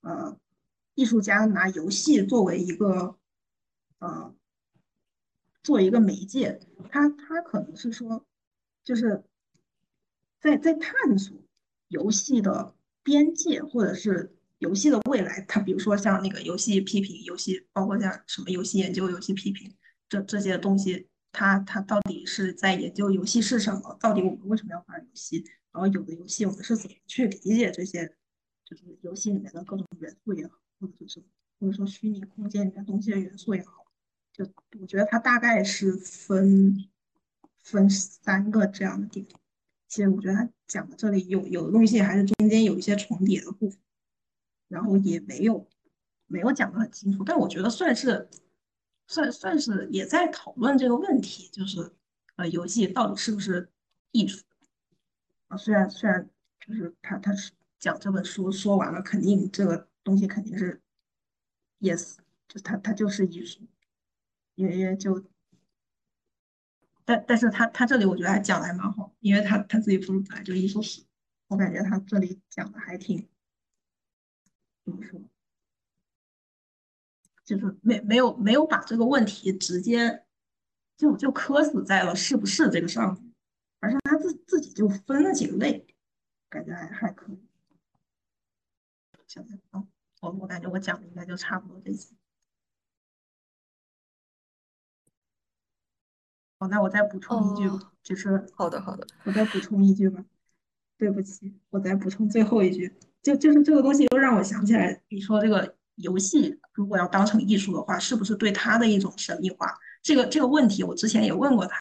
[0.00, 0.36] 呃，
[1.00, 3.16] 艺术家拿游戏作为一个
[4.00, 4.34] 呃，
[5.62, 6.60] 作为一个媒介，
[6.90, 8.26] 它它可能是说。
[8.82, 9.22] 就是
[10.40, 11.36] 在在探索
[11.88, 15.42] 游戏的边界，或者是游戏的未来。
[15.42, 19.76] 它比如说像那个游戏批评，游戏包括像什么游戏研究、游戏批评
[20.08, 23.96] 这这些东西，它它到底是在研究游戏是什么？
[24.00, 25.44] 到底我们为什么要玩游戏？
[25.70, 28.16] 然后有的游戏我们是怎么去理解这些，
[28.64, 31.22] 就是游戏里面的各种元素也好，或者是
[31.58, 33.86] 或者说虚拟空间里面东西的元素也好，
[34.32, 34.44] 就
[34.80, 36.88] 我觉得它大概是分。
[37.62, 39.24] 分三个这样的点，
[39.86, 43.78] 其实我觉得他讲的这里有有的东西还是中间有一些重叠的部分，
[44.66, 45.68] 然后也没有
[46.26, 48.28] 没有讲的很清楚，但我觉得算是
[49.06, 51.92] 算算是也在讨论这个问题，就是
[52.36, 53.70] 呃游戏到底是不是
[54.10, 54.42] 艺术
[55.48, 55.56] 啊？
[55.56, 56.28] 虽然虽然
[56.66, 60.80] 就是他他是讲这本书说完了，肯定这个东西肯定是
[61.80, 62.16] yes，
[62.48, 63.60] 就他他就是艺术，
[64.54, 65.24] 因为就。
[67.04, 71.02] 但但是他他这里我觉得还讲的还蛮好，因为他他自己不是本来就艺术史，
[71.48, 73.28] 我感觉他这里讲的还挺
[74.84, 75.20] 怎么说，
[77.44, 80.24] 就是没没有没有把这个问题直接
[80.96, 83.34] 就就磕死在了是不是这个上面，
[83.80, 85.84] 而是他自自己就分了几个类，
[86.48, 87.40] 感觉还还可以。
[89.26, 89.84] 想想啊，
[90.20, 92.14] 我我感觉我讲的应该就差不多这些。
[96.58, 100.24] 好，那我再补充一句，就是好的好的，我再补充一句吧。
[100.98, 109.74] 对不起，我再补充最后一句，就就是这个东西又让我想起来，你说这个游戏如果要当成艺术的话，是不是对它的一种神秘化？
[110.02, 111.80] 这个这个问题我之前也问过他，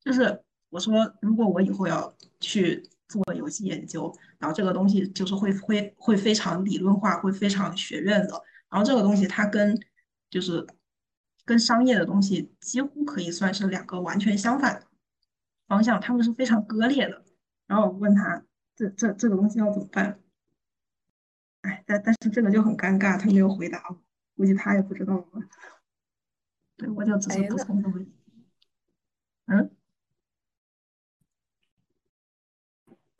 [0.00, 9.78] 就是我说如果我以后要去做游戏研究，然后这个东西就是会会会非常理论化，会非常学院的，然后这个东西它跟
[10.30, 10.66] 就是。
[11.44, 14.86] 跟商业的东西几乎可以算是两个完全相反的
[15.66, 17.24] 方向，他们是非常割裂的。
[17.66, 18.44] 然后我问他，
[18.76, 20.20] 这这这个东西要怎么办？
[21.62, 23.98] 哎，但但是这个就很尴尬，他没有回答我，
[24.36, 25.40] 估计他也不知道吧。
[26.76, 28.04] 对，我就只是补充这么，
[29.46, 29.70] 嗯。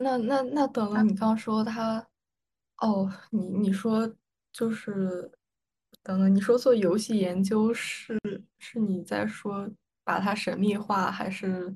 [0.01, 2.07] 那那那等了，你刚说他，
[2.77, 4.09] 哦，你你说
[4.53, 5.29] 就是
[6.01, 8.17] 等等，你说做游戏研究是
[8.57, 9.69] 是你在说
[10.05, 11.75] 把它神秘化，还是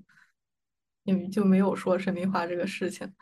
[1.03, 3.13] 你就没有说神秘化这个事情？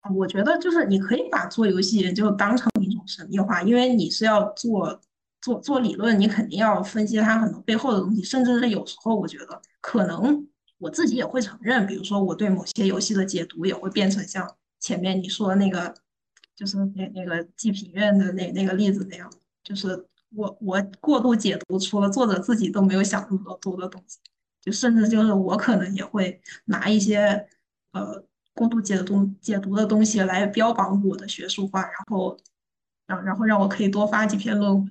[0.14, 5.00] 我觉得就是你可以把做游戏研究当成一种神秘化，因为你是要做
[5.40, 10.46] 做做理论，你肯定要分析它很多背后的东西，甚至是有时候我觉得可能。
[10.78, 15.92] 我自己也会承认，比如说我对某些游戏的解读也会变成像前面你说的那个，
[16.54, 19.28] 就是那那个祭品院的那那个例子那样，
[19.64, 24.18] 就是我我过度解读出了作者自己都没有想那么多的东西，
[24.60, 27.48] 就甚至就是我可能也会拿一些
[27.90, 32.38] 呃过度解读解读的东西来标榜我的学术化，然后
[33.06, 34.90] 让然后让我可以多发几篇论文，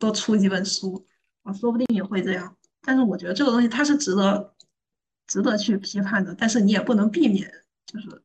[0.00, 1.06] 多出几本书，
[1.44, 2.56] 啊，说不定也会这样。
[2.82, 4.52] 但是我觉得这个东西它是值得。
[5.28, 7.48] 值得去批判的，但是你也不能避免，
[7.86, 8.20] 就是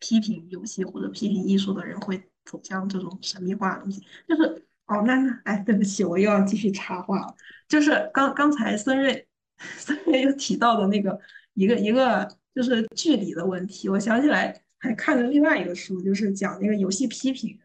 [0.00, 4.02] 批评游戏或者批评艺术的人会走向这种神秘化的东西。
[4.26, 7.36] 就是哦，那那哎，对不起，我又要继续插话了。
[7.68, 9.28] 就是刚刚才孙瑞
[9.76, 11.20] 孙瑞又提到的那个
[11.52, 17.58] 一个一个就是距离的问题，我想起来还看了另外一个书，就是讲那个游戏批评，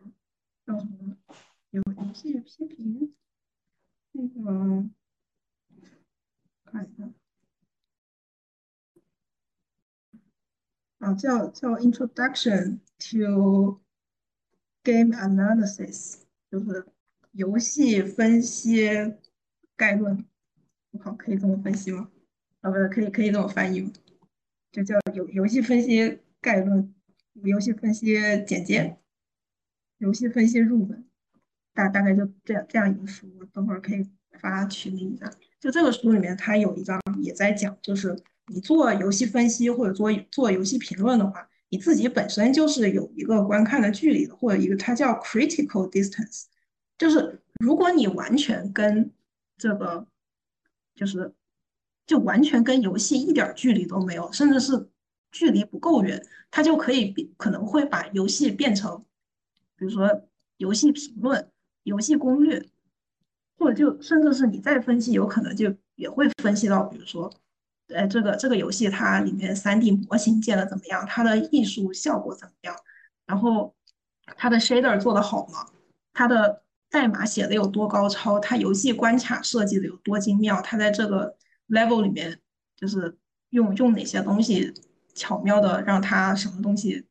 [0.68, 1.16] 叫什么？
[1.72, 3.16] 游游戏批评，
[4.12, 4.86] 那个
[6.66, 7.10] 看一下。
[11.04, 13.82] 啊，叫叫 Introduction to
[14.84, 16.86] Game Analysis，就是
[17.34, 19.14] 游戏分析
[19.76, 20.26] 概论。
[21.02, 22.10] 好，可以这么分析吗？
[22.62, 23.92] 啊，不是，可以可以这么翻译吗？
[24.72, 26.96] 就叫游游戏分析概论，
[27.34, 28.96] 游戏分析简介，
[29.98, 31.06] 游戏分析入门，
[31.74, 35.30] 大大概就这样这样一个书，等会儿可以发群里一下。
[35.60, 38.18] 就这个书里面，它有一章也在讲，就是。
[38.54, 46.44] 你做游戏分析或者做做游戏评论的话，你自己本身就是有一个观看的距离的，或者一个它叫 critical distance，
[47.00, 49.12] 就是如果你完全跟
[49.58, 50.06] 这个
[50.94, 51.34] 就是
[52.06, 54.88] 就完全跟游戏一点距离都没有，甚至是
[55.32, 59.04] 距离不够远，它就可以可能会把游戏变成，
[59.76, 61.50] 比如说游戏评论、
[61.82, 62.64] 游戏攻略，
[63.58, 67.34] 或者就甚至是你再分析，有可能就也会分析到，比如说。
[67.94, 71.06] 呃，这个这个游戏它里面三 D 模型建的怎么样？
[71.08, 72.76] 它的艺术效果怎么样？
[73.26, 73.74] 然后
[74.36, 75.66] 它的 shader 做的好吗？
[76.14, 78.40] 它的代码写的有多高超？
[78.40, 80.62] 它游戏关卡设计的有多精妙？
[80.62, 81.38] 它在这个
[81.70, 82.40] level 里面
[82.76, 83.18] 就是
[83.52, 84.74] 用用哪些东西
[85.14, 87.06] 巧妙的让它什么东西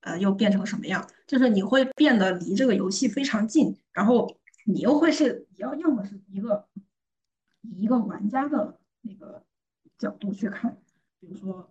[0.00, 1.08] 呃又变成什么样？
[1.26, 6.66] 就是你会变得离这个游戏非常近，然后你又会是你要要么是一个
[7.76, 9.43] 一个玩家的那个。
[10.04, 10.70] 角度去看，
[11.18, 11.66] 比如说，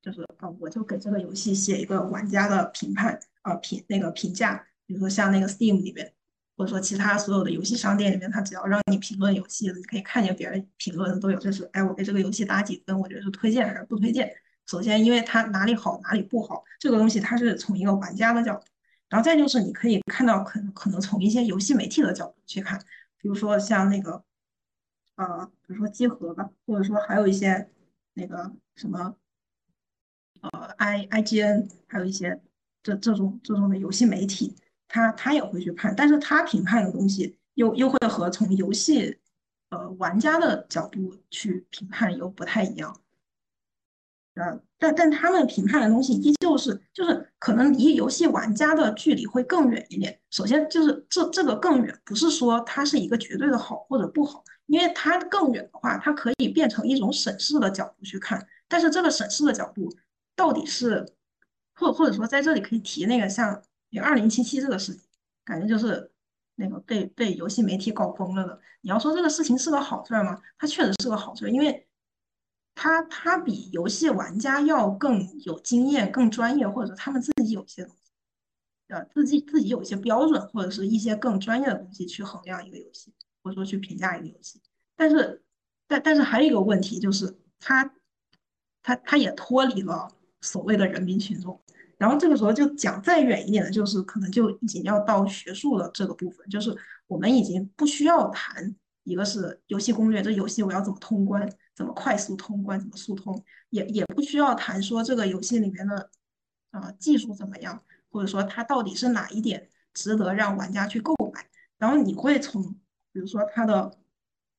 [0.00, 6.10] 就是啊，我就给这个游戏写一个玩家的评判啊评那个评价，比如说像那个 Steam 里面，
[6.56, 14.34] 或者说其他所有的游戏商店里面，它只要让你评论游戏，你可以看见别人评论的都有，就是哎，我给这个游戏打几分，我觉得是推荐还是不推荐。
[14.66, 18.64] 首先，因为它哪里好哪里不好，这个东西它是从一个玩家的角度，
[19.10, 22.78] 然后再就是你可以看到可可能从一些游戏媒体的角度去看，
[23.20, 24.24] 比如说像那个。
[25.16, 27.68] 呃，比如说集合吧，或者说还有一些
[28.14, 29.16] 那个什么，
[30.42, 32.40] 呃，I I G N，还有一些
[32.82, 34.54] 这这种这种的游戏媒体，
[34.88, 39.18] 他他也会去判，但是他评判的东西又又会和从游戏
[39.70, 43.00] 呃玩家的角度去评判又不太一样。
[44.34, 50.20] 呃，但但他们评判的东西依旧是，就是可能离游戏玩家的距离会更远一点。
[50.30, 54.44] 首先就是这这个更远，不是说它是一个绝对的好或者不好。
[54.66, 59.88] 因为它更远的话，它可以变成一种审视的角度去看，但是这个审视的角度
[60.34, 61.06] 到底是，
[61.74, 65.02] 或或者说在这里可以提那个像有二零七七这个事情，
[65.44, 66.10] 感觉就是
[66.56, 68.60] 那个被被游戏媒体搞疯了的。
[68.80, 70.40] 你要说这个事情是个好事吗？
[70.58, 71.86] 它确实是个好事，因为
[72.74, 78.12] 它它比游戏玩家要更有经验、更专业，或者他们自己有些东西，
[78.88, 83.12] 呃，自己自己有一些标准或者是一些更专业的东西去衡量一个游戏。
[83.46, 84.60] 或者说去评价一个游戏，
[84.96, 85.40] 但是，
[85.86, 87.88] 但但是还有一个问题就是，它，
[88.82, 91.62] 它它也脱离了所谓的人民群众。
[91.96, 96.76] 然后这个时候就讲再远一点的，就是可能就已经要到学术的这个部分，就是
[97.06, 98.74] 我们已经不需要谈
[99.04, 103.40] 一个是游戏攻略，这游戏我要怎么通关，怎么快速通关，怎么速通，
[103.70, 106.10] 也也不需要谈说这个游戏里面的
[106.72, 107.80] 啊技术怎么样，
[108.10, 111.46] 或者说它到底是哪一点值得让玩家去购买。
[111.78, 112.74] 然后你会从
[113.16, 113.88] 比如说它的，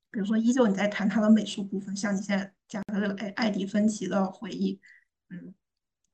[0.09, 4.79] 比如说依旧你在谈它的美术部分，像你现在讲的这个艾艾迪芬奇的回忆，
[5.29, 5.53] 嗯，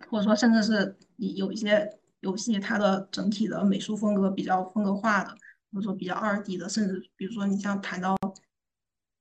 [0.09, 5.37] 或者说甚至是你有一些游戏它的整体的美术风格比较风格化的。
[5.71, 8.15] 或者说比较二 D 的，甚至比如说你像谈到，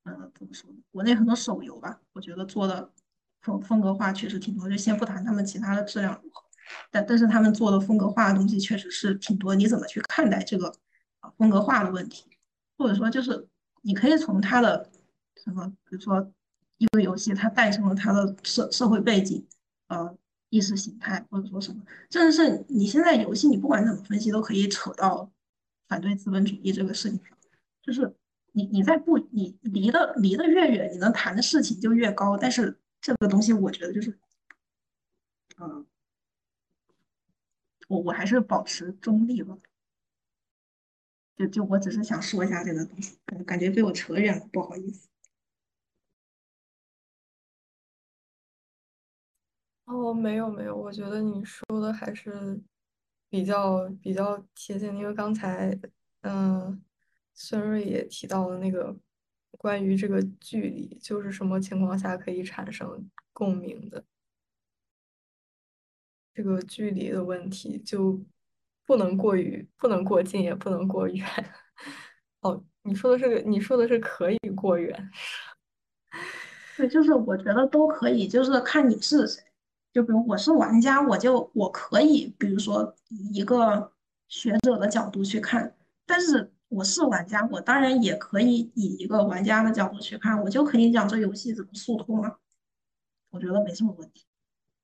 [0.05, 0.77] 嗯，怎么说呢？
[0.91, 2.93] 国内很多手游吧，我觉得做的
[3.41, 4.69] 风风格化确实挺多。
[4.69, 6.43] 就先不谈他们其他的质量如何，
[6.91, 9.55] 但但是他们做的风格化的东西确实是挺多。
[9.55, 10.75] 你怎么去看待这个
[11.39, 12.32] 风格化的问题？
[12.77, 13.49] 或者说就是
[13.83, 14.91] 你可以从它的
[15.37, 16.33] 什么，比如说
[16.79, 19.47] 一个游戏它诞生了它的社社会背景，
[19.89, 20.17] 呃，
[20.51, 25.31] 意识形态，或者说什么，甚至是你现在游戏你不管怎么分析都可以扯到。
[25.89, 27.37] 反对资本主义这个事情上，
[27.83, 28.17] 就是
[28.53, 32.35] 你你在不你离的离得越远，你能谈的事情就越高。
[32.39, 34.19] 但是这个东西，我觉得就是，
[35.61, 35.85] 嗯，
[37.89, 39.55] 我我还是保持中立吧。
[41.49, 45.09] 就我只是想说一下这个东西，感觉被我扯远了，不好意思。
[49.85, 52.61] 哦，没有没有，我觉得你说的还是。
[53.33, 55.75] 比较比较贴近，因为刚才
[56.21, 56.85] 嗯，
[57.33, 58.95] 孙瑞也提到了那个
[59.53, 64.05] 关于这个距离，就是什么情况下可以产生共鸣的
[66.35, 68.23] 这个距离的问题，就
[68.87, 71.27] 不能过于不能过近，也不能过远。
[72.41, 75.11] 哦，你说的是，你说的是可以过远。
[76.77, 79.43] 对，就是我觉得都可以，就是看你是谁。
[79.93, 83.93] 就比如我是玩家，我就我可以，比如说以一个
[84.29, 85.77] 学者的角度去看，
[86.07, 92.39] 但是我是玩家，我当然也可以以一个玩家的角度去看，我就可以讲这游戏怎么速通啊，
[93.31, 94.25] 我觉得没什么问题。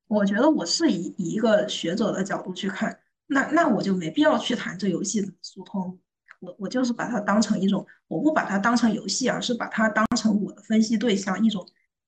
[0.09, 5.99] 我觉得我是以以一个学者的角度去看，那那我就没必要去谈这游戏怎么速通，
[6.41, 11.64] 我我就是把它当成一种，我不把它当成游戏，而是把它当成我的分析对象一种。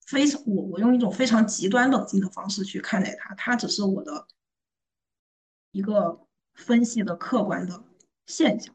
[0.07, 4.27] 非常，我我用一种非常极端冷静的方式去看待它，它只是我的
[5.71, 7.85] 一个分析的客观的
[8.27, 8.75] 现象，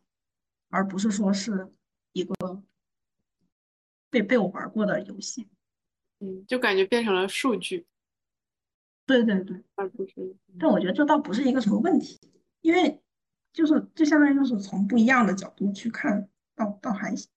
[0.69, 1.73] 而不是说是
[2.13, 2.63] 一个
[4.09, 5.49] 被被我玩过的游戏。
[6.19, 7.85] 嗯，就感觉变成了数据。
[9.05, 10.13] 对对对，而不是。
[10.57, 12.17] 但我觉得这倒不是一个什么问题，
[12.65, 12.99] 因为
[13.53, 17.29] 就是就相当于就是从不一样的角度去看，倒倒还行。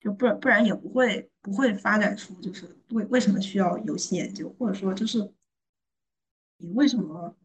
[0.00, 5.32] 就不然不然也不会不会发展出就是为为什么需要游戏研究，或者说就是
[6.56, 7.36] 你为什么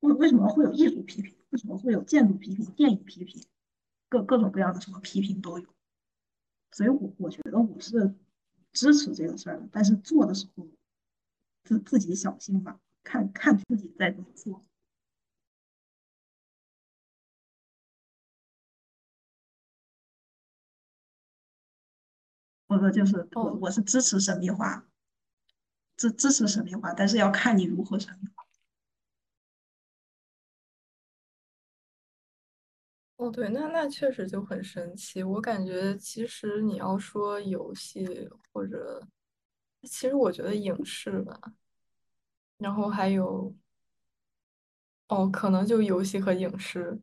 [0.00, 3.42] 为为什么会有艺术批评，为什么会有建筑批评、电影批评，
[4.10, 5.74] 各各种各样的什么批评都有。
[6.70, 8.14] 所以我我觉得我是
[8.72, 10.68] 支持这个事儿的，但是做的时候
[11.62, 14.64] 自自己小心吧，看看自己在怎么做。
[22.66, 24.84] 我说就是我我是支持神秘化，
[25.96, 28.44] 支支持神秘化，但是要看你如何神秘化。
[33.16, 35.22] 哦，对，那那确实就很神奇。
[35.22, 39.06] 我感觉其实你要说游戏或者，
[39.82, 41.38] 其实我觉得影视吧，
[42.58, 43.54] 然后还有，
[45.08, 47.00] 哦，可能就游戏和影视，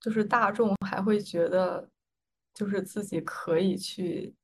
[0.00, 1.88] 就是大众还会觉得，
[2.54, 4.34] 就是自己可以去。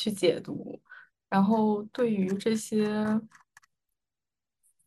[0.00, 0.80] 去解读，
[1.28, 3.20] 然后对于这些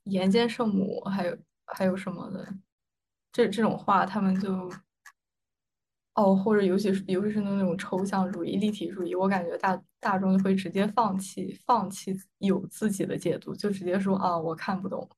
[0.03, 2.47] 岩间圣母，还有还有什么的，
[3.29, 4.71] 这这种话，他们就
[6.13, 15.09] 哦，或者尤其是尤其是那种抽象主义、立体主义，我感觉大大众会直接放弃放弃有自己的解读，就直接说啊，我看不懂。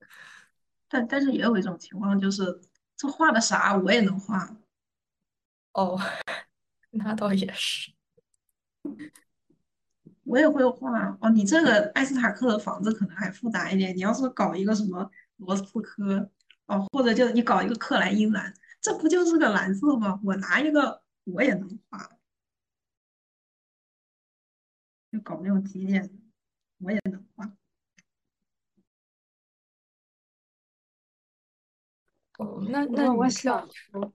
[0.88, 2.60] 但但是也有一种情况，就是
[2.96, 4.56] 这画的啥我也能画。
[5.72, 5.98] 哦，
[6.92, 7.92] 那倒也是。
[10.24, 13.94] 我也会画哦，你这个艾斯塔克的房子可能还复杂一点。
[13.96, 16.30] 你要是搞一个什么罗斯科
[16.66, 18.52] 哦，或者就你搞一个克莱因蓝，
[18.84, 20.20] 这不就是个蓝色吗？
[20.22, 21.98] 我拿一个我也能画，
[25.10, 26.10] 就搞那种极简，
[26.80, 27.50] 我也能画。
[32.36, 34.12] 哦，那那我想说，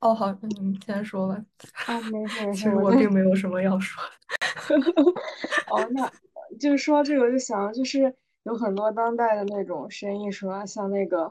[0.00, 1.44] 哦好，那你先说吧。
[1.86, 4.10] 啊，没事没事，其实我并没有什么要说的。
[5.70, 6.12] 哦，那
[6.58, 11.30] 就是说这个，我就想就是有很多当代的那种实验艺术啊，像那个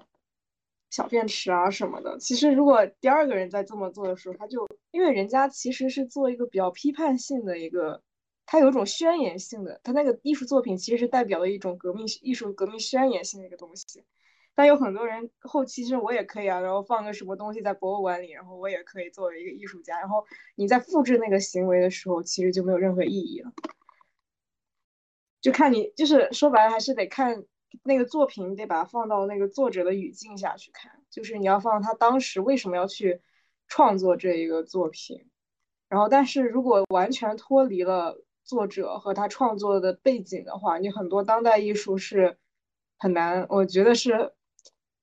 [0.93, 2.19] 小便池啊什么的。
[2.19, 8.03] 其实如果第二个人在这么做的时候，他就因为人家其实是做一个比较批判性的一个，
[8.45, 14.03] 他有一种宣言性的，他那个艺术作品其实是代表了一种革命艺术革命宣言性的一个东西。
[14.53, 20.23] 但有很多人后期其实我也可以啊，然后放个什么东西在博物馆里，然后我也可以作为一个艺术家，然后
[20.53, 23.51] 你在复制那个行为的时候，其实就没有任何意义了。
[25.41, 27.43] 就看你，就是说白了，还是得看
[27.81, 33.19] 那个作品，得把它放到那个作者的语境下去看，就是你要放他当时为什么要去
[33.67, 35.25] 创作这一个作品。
[35.89, 42.37] 然后，但是如果完全脱离了作者和他创作的背景的话，你很多当代艺术是
[42.97, 44.33] 很难，我觉得是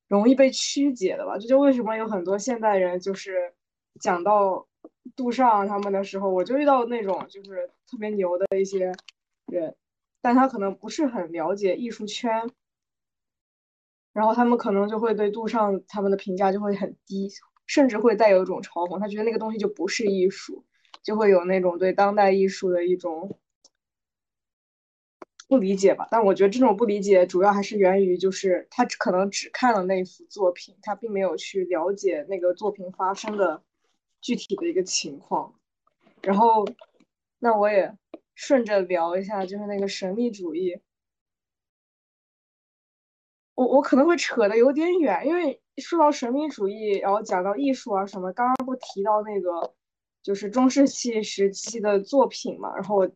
[0.09, 1.39] 容易被曲解的吧。
[1.39, 3.55] 这就为什么有很多现代人就是
[4.01, 4.67] 讲到
[5.15, 8.93] 杜尚他们的时候，我就遇到那种就是特别牛的一些
[9.47, 9.77] 人。
[10.23, 12.51] 但他可能不是很了解艺术圈，
[14.13, 17.31] 然后他们可能就会对杜尚他们的评价就会很低，
[17.67, 20.65] 甚至会带有一种嘲讽，他觉得那个东西就不是艺术，
[21.03, 23.39] 就会有那种对当代艺术的一种
[25.49, 26.09] 不理解吧。
[26.11, 33.63] 但我觉得这种不理解主要还是源于就是他可能只看了那幅作品，他并没有去了解那个作品发生的
[34.21, 35.55] 具体的一个情况。
[36.23, 36.67] 然后，
[37.39, 37.97] 那我也。
[38.37, 40.81] 顺着聊一下，就是那个神秘主义，
[43.61, 49.75] 我我可能会扯的有点远，因为说到神秘主义，然后讲到艺术啊什么，刚刚不提到那个
[50.23, 53.07] 就是中世纪时期的作品嘛，然后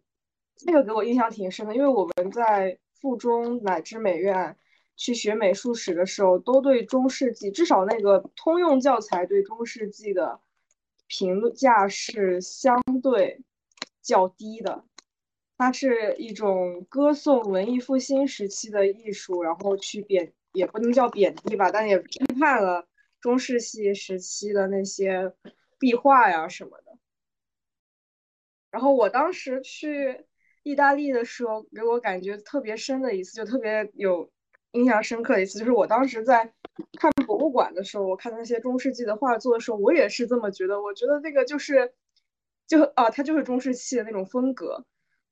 [0.66, 4.54] 那个给我印象挺深的，因为我们在附中乃至美院
[4.96, 10.38] 去学美术史的时候，都对中世纪至少那个通用教材对中世纪的
[11.06, 13.40] 评价是相对
[14.02, 14.84] 较低的。
[15.64, 22.86] 它是一种歌颂文艺复兴时期的艺术，然后去贬，也不能叫贬低吧，但也批判了
[23.18, 25.32] 中世纪时期的那些
[25.78, 26.98] 壁画呀什么的。
[28.70, 30.26] 然后我当时去
[30.64, 34.30] 意大利的时候，给我感觉特别深的一次，就特别有
[34.72, 36.52] 印象深刻的一次，就是我当时在
[36.98, 41.94] 看博物馆的时候，我看那些中世纪的画作的时候，我也是这么觉得，我觉得那个就是，
[42.66, 44.84] 就啊，它就是中世纪的那种风格。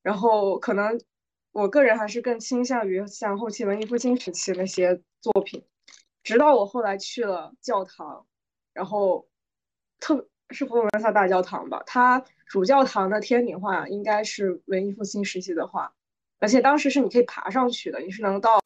[0.03, 1.00] 然后可能
[1.53, 5.64] 我个人还是更倾向于像后期文艺复兴时期那些作品，
[6.24, 8.26] 直到我后来去了教堂，
[8.72, 9.28] 然后
[10.00, 15.92] 特是佛罗伦萨大教堂吧，它主教堂的天顶画应该是文艺复兴时期的画，
[16.40, 18.59] 而且当时是你可以爬上去的，你是能到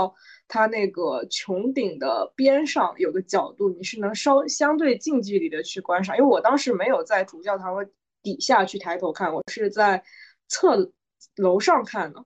[0.48, 7.88] 它那个穹顶的边上有个角度，你是能稍相对近距离的去观赏，因为我当时没有在主教堂的
[8.22, 10.02] 底下去抬头看，我是在
[10.48, 10.90] 侧。
[11.36, 12.24] 楼上看的，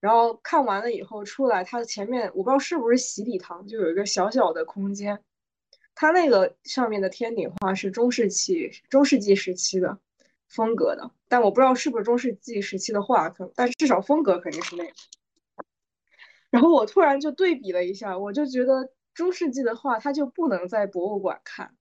[0.00, 5.22] 然后看完了以后出来，它的前面我不知道是不是洗礼堂，就有一个小小的空间。
[5.94, 9.98] 它那个上面的天顶画是中世纪中世纪时期的
[10.48, 14.92] 风格的，但我不知道是不是中世纪时期的画，可但至少风格肯定是那个。
[16.50, 21.74] 然后我突然就对比了一下，我就觉得中世纪的画它就不能在博物馆看，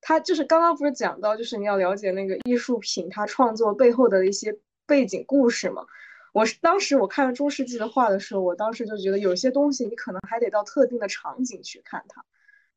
[0.00, 4.58] 它就是刚刚不是讲到，就是你要了解那个艺术品它创作背后的一些
[4.90, 5.86] 背景故事嘛。
[6.32, 12.24] 我是当时我看了中世纪的画的时候，我当时就觉得有些东西你可能还得到特定的场景去看它，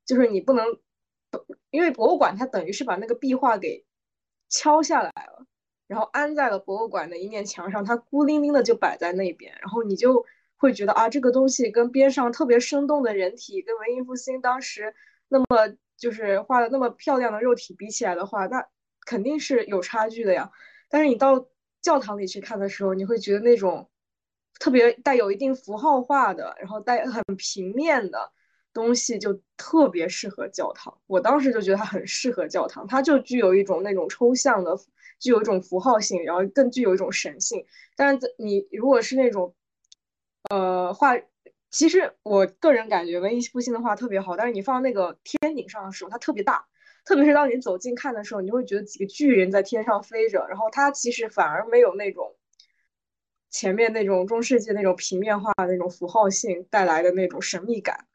[0.06, 0.78] 就是你不能，
[1.72, 3.84] 因为博物馆它等于是把那个壁画给
[4.48, 5.48] 敲下来了，
[5.88, 10.24] 然后安在了博物馆的一面墙上，它孤零零的就摆在那边，然后你就
[10.56, 14.94] 会觉得啊，这个东西跟边上特别生动的人体，跟文艺复兴当时
[15.28, 15.46] 那么
[15.98, 18.68] 就是画的那么漂亮的肉体比起来的话，那
[19.06, 20.52] 肯定是有差距的呀。
[20.90, 21.48] 但是你到
[21.84, 23.88] 教堂里去看的时候，你会觉得那种
[24.60, 28.32] 特别带有一定符号化的，然后带很平面的
[28.74, 30.98] 东西，就特别适合教堂。
[31.06, 34.76] 我当时就觉得它很适合教堂，它就具有一种那种抽象的，
[35.20, 37.66] 具有一种符号性，然后更具有一种神性。
[37.96, 39.54] 但是你如果是那种，
[40.50, 41.16] 呃，画，
[41.70, 46.66] 其实我个人感觉文艺复兴的画特别好，但是你放那个天顶上的时候，它特别大。
[47.06, 52.36] 特别是当你走近看的时候，你会觉得几个巨人在天上飞着，然后它其实反而没有那种
[53.50, 58.08] 前面那种中世纪那种平面化那种符号性带来的那种神秘感。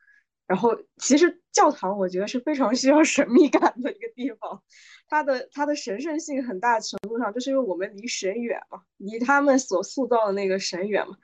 [0.47, 4.63] 然后其实教堂我觉得是非常需要神秘感的一个地方，
[5.07, 11.15] 它的它的神圣性很大程度上就是因为我们离神远嘛，离他们所塑造的那个神远嘛，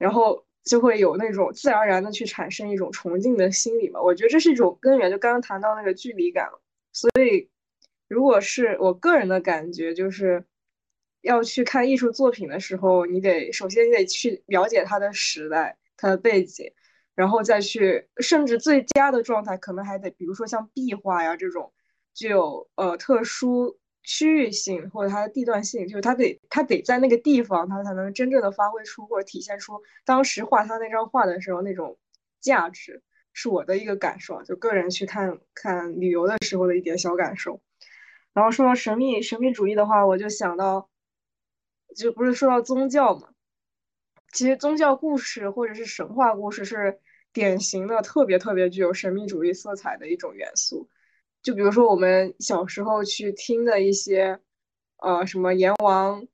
[0.00, 4.02] 然后就会有那种自然而然的去产生一种崇敬的心理嘛。
[4.02, 6.48] 我觉得这是一种根源，就刚刚谈到那个距离感。
[6.92, 7.48] 所以，
[8.08, 10.44] 如果是我个人的感觉，就是
[11.22, 16.72] 要去看艺术作品的时候，你得首先你得去了解它的时代、它的背景，
[17.14, 21.72] 然后再去，甚至最佳的状态可能还得，比如说像壁画呀这种，
[22.14, 31.96] 具有呃特殊区域性或者它的地段性，就是它得它得在那个地方，它才能真正的发挥出或者体现出当时画它那张画的时候那种
[32.40, 33.00] 价值，
[33.32, 37.60] 是我的一个感受，就个人去看看旅游的时候的一点小感受。
[38.32, 40.88] 然后说到神秘神秘主义的话，我就想到，
[41.94, 43.28] 就不是说到宗教嘛。
[44.32, 46.98] 其实宗教故事或者是神话故事是
[47.34, 50.88] 典型的特别特别具有神秘主义色彩的一种元素。
[51.42, 54.38] 就比如说我们小时候去听的一些，
[54.98, 56.26] 呃，什么阎王，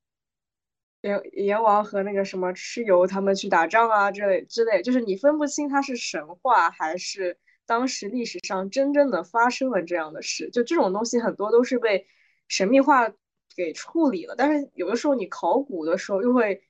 [1.03, 10.51] 阎阎王和那个什么蚩尤他们去打仗啊之类之类，就是你分不清它是神话还是当时历史上真正的发生了这样的事。
[10.51, 12.07] 就这种东西很多都是被
[12.49, 13.12] 神秘化
[13.57, 16.62] 给处理了，但是有的时候你考古的时候又会。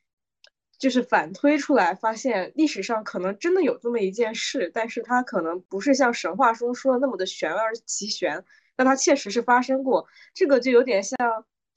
[0.79, 8.45] 就是反推出来，发现历史上可能真的有这么一件事，但是它可能不是像神话中说的那么的玄而奇玄，
[8.77, 10.07] 但它确实是发生过。
[10.35, 11.19] 这个就有点像，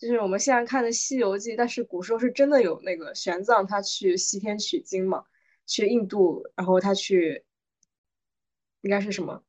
[0.01, 5.25] 就是我们现在看的《西游记》，但是古时候是真的有那个玄奘他去西天取经嘛，
[5.67, 7.45] 去印度，然后他去，
[8.81, 9.43] 应该是什么？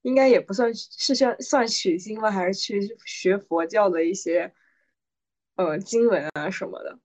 [0.00, 2.32] 应该也不算是算算取经吗？
[2.32, 4.52] 还是去学佛教的一些，
[5.54, 6.98] 呃，经文啊什么的。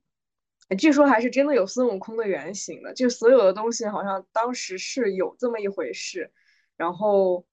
[0.76, 6.32] 据说还是真的有孙悟空的原型的，就所有的东西好像当时是有这么一回事，
[6.76, 7.46] 然后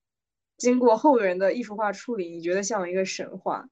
[0.56, 3.68] 经过后人的艺术化处理，你觉得像一个神话，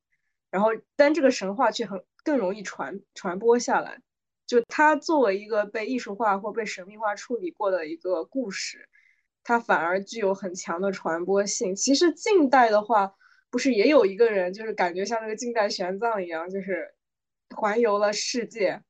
[0.53, 4.01] 然后但这个神话却很更容易传传播下来，
[4.47, 8.89] 就它作为一个被艺术化或被神秘化处理过的一个故事，
[9.43, 11.75] 它反而具有很强的传播性。
[11.75, 13.15] 其实近代的话，
[13.51, 16.95] 不是也有一个人，就是感觉像那个近代玄奘一样，就是
[17.57, 18.83] 环游了世界。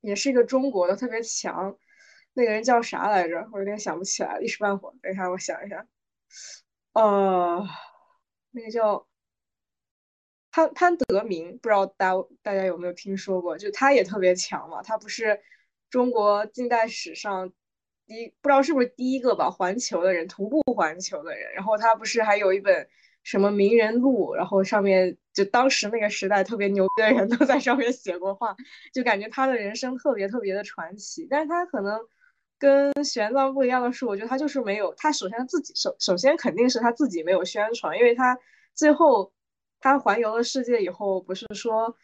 [0.00, 1.76] 也是一个中国的特别强，
[2.32, 3.48] 那个人叫啥来着？
[3.52, 4.94] 我有点想不起来，一时半会儿。
[5.02, 5.88] 等一下，我想一下。
[6.92, 7.66] 呃，
[8.52, 9.07] 那个叫
[10.58, 13.56] 潘潘德明，不知道大大家有没有听说过？
[13.56, 15.40] 就他也特别强嘛，他不是
[15.88, 17.52] 中国近代史上
[18.06, 19.50] 第一，不知道是不是第一个吧？
[19.50, 21.52] 环球的人，徒步环球的人。
[21.52, 22.88] 然后他不是还有一本。
[23.24, 28.56] 什么名人录，然后上面就当时那个时代特别牛逼的人都在上面写过话，
[28.94, 31.26] 就感觉他的人生特别特别的传奇。
[31.28, 32.00] 但是他可能
[32.58, 38.38] 跟玄奘不一样的是，我觉得他就是没有，他首先自己首首先肯定是他自己没有宣传，因为他
[38.74, 39.30] 最后
[39.80, 41.96] 他环游了世界以后，不是说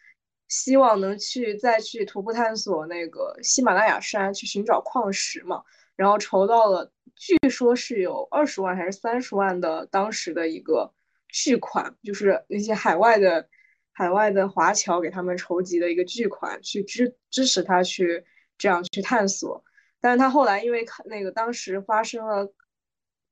[0.47, 5.63] 希望能去再去徒步探索那个喜马拉雅山去寻找矿石嘛，
[5.95, 10.93] 然后筹到了，据说是有二十万还是三十万的当时的一个。
[11.27, 13.49] 巨款就是那些海外的
[13.91, 18.23] 海外的华侨给他们筹集的一个巨款，去支支持他去
[18.57, 19.61] 这样去探索。
[19.99, 22.53] 但是他后来因为那个当时发生了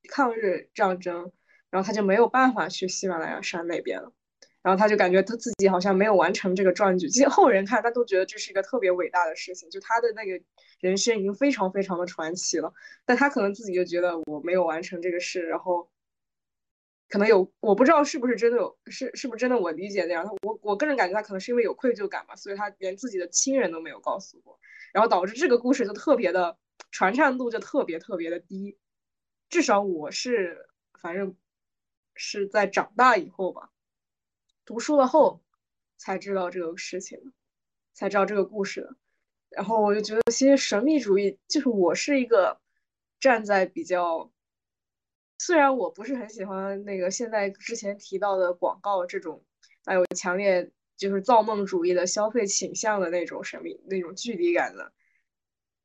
[0.09, 1.31] 抗日战争，
[1.69, 4.11] 然后他就没有办法去喜马拉雅山那边了。
[4.64, 7.07] 然后他就感觉他自己好像没有完成这个壮举。
[7.09, 10.43] 其实后人看他都觉得这是一个特别伟大的事情，就他的那个
[10.80, 12.74] 人生已经非常非常的传奇了。
[13.05, 15.88] 但他可能自己就觉得我没有完成这个事，然后。
[17.09, 20.26] 可能有，我不知道是不是真的有，是是不是真的我理解那样。
[20.41, 24.59] 我我个人感觉他可能是因为有愧疚感吧，所以他连自己的亲人都没有告诉过，
[24.91, 26.57] 然后导致这个故事就特别的
[26.89, 28.80] 传唱度就特别特别的低。
[29.47, 30.66] 至少我是
[30.99, 31.36] 反正
[32.16, 33.70] 是在长大以后吧，
[34.66, 35.41] 读书了后
[35.97, 37.34] 才知道这个事情，
[37.93, 38.95] 才知道这个故事的。
[39.49, 42.59] 然后我就觉得，其实神秘主义就是我是一个
[43.20, 44.32] 站在比较。
[45.39, 49.43] 虽然我不是很喜欢那个现在之前提到的广告这种
[49.84, 54.93] 带有强烈就是造梦主义的消费倾向的那种神秘、那种距离感的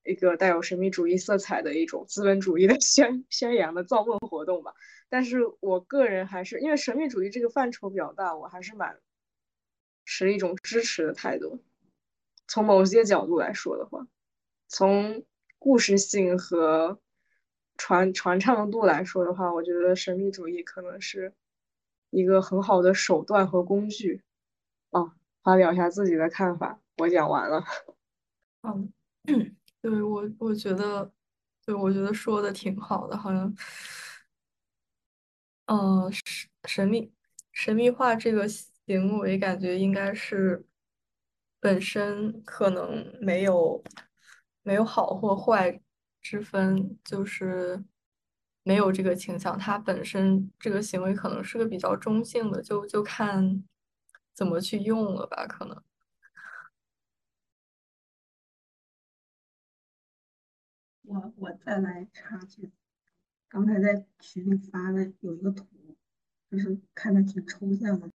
[0.04, 4.74] 一个带有神秘主义色彩的一种资本主义的 宣宣扬的造梦活动吧，
[5.08, 8.98] 但是我个人还是因为神秘主义这个范畴比较大，我还是蛮
[10.04, 11.62] 持一种支持的态度。
[12.46, 14.06] 从某些角度来说的话，
[14.68, 15.24] 从
[15.58, 17.00] 故事性和。
[17.80, 21.32] 传传唱度来说的话，我觉得神秘主义可能是
[22.10, 24.20] 一个很好的手段和工具。
[24.90, 25.12] 哦，
[25.44, 27.64] 发表一下自己的看法，我讲完了。
[28.62, 28.92] 嗯，
[29.82, 31.10] 对我我觉得，
[31.64, 33.54] 对我觉得说的挺好的，好像，
[35.66, 37.12] 嗯，神神秘
[37.52, 40.64] 神秘化这个行为，感觉应该是
[41.60, 43.82] 本身可能没有
[44.62, 45.80] 没有好或坏。
[46.20, 47.82] 之分就是
[48.64, 53.64] 没有这个倾向，它本身这个行为可能是个比较中性的，就就看
[54.34, 55.82] 怎么去用了吧，可能。
[61.08, 62.70] 我我再来插句，
[63.48, 65.66] 刚才在群里发的有一个图，
[66.50, 68.10] 就是看着挺抽象的，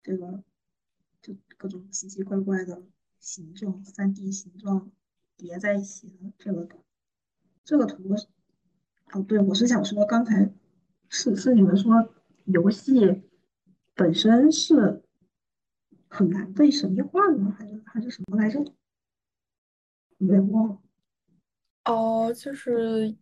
[0.00, 0.44] 这个
[1.20, 2.80] 就各种奇奇怪怪的
[3.18, 4.92] 形状，三 D 形状
[5.36, 6.84] 叠在一起的这个图，
[7.64, 8.14] 这个图，
[9.12, 10.54] 哦，对，我是想说，刚才
[11.08, 13.24] 是是你们说游戏
[13.96, 15.02] 本身是
[16.06, 17.50] 很难被神秘化的吗？
[17.58, 18.64] 还是还是什么来着？
[20.18, 20.80] 有点忘了。
[21.84, 23.14] 哦，就是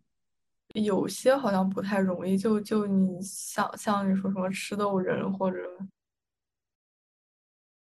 [0.75, 5.57] 有些好像不太容易，就就你像像你说什么吃豆人或者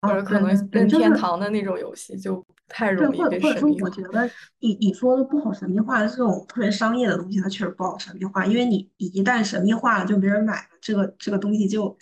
[0.02, 3.86] 或哦，者可能对对对，任天是堂的那种游戏就不太对，容易或者或者说，被神秘化。
[3.86, 11.98] 我觉得你你说的不好神秘化的这种特别商业的东西，它确实不好神秘化，因为你你一旦神秘化了，就没人买了，这个这个东西就，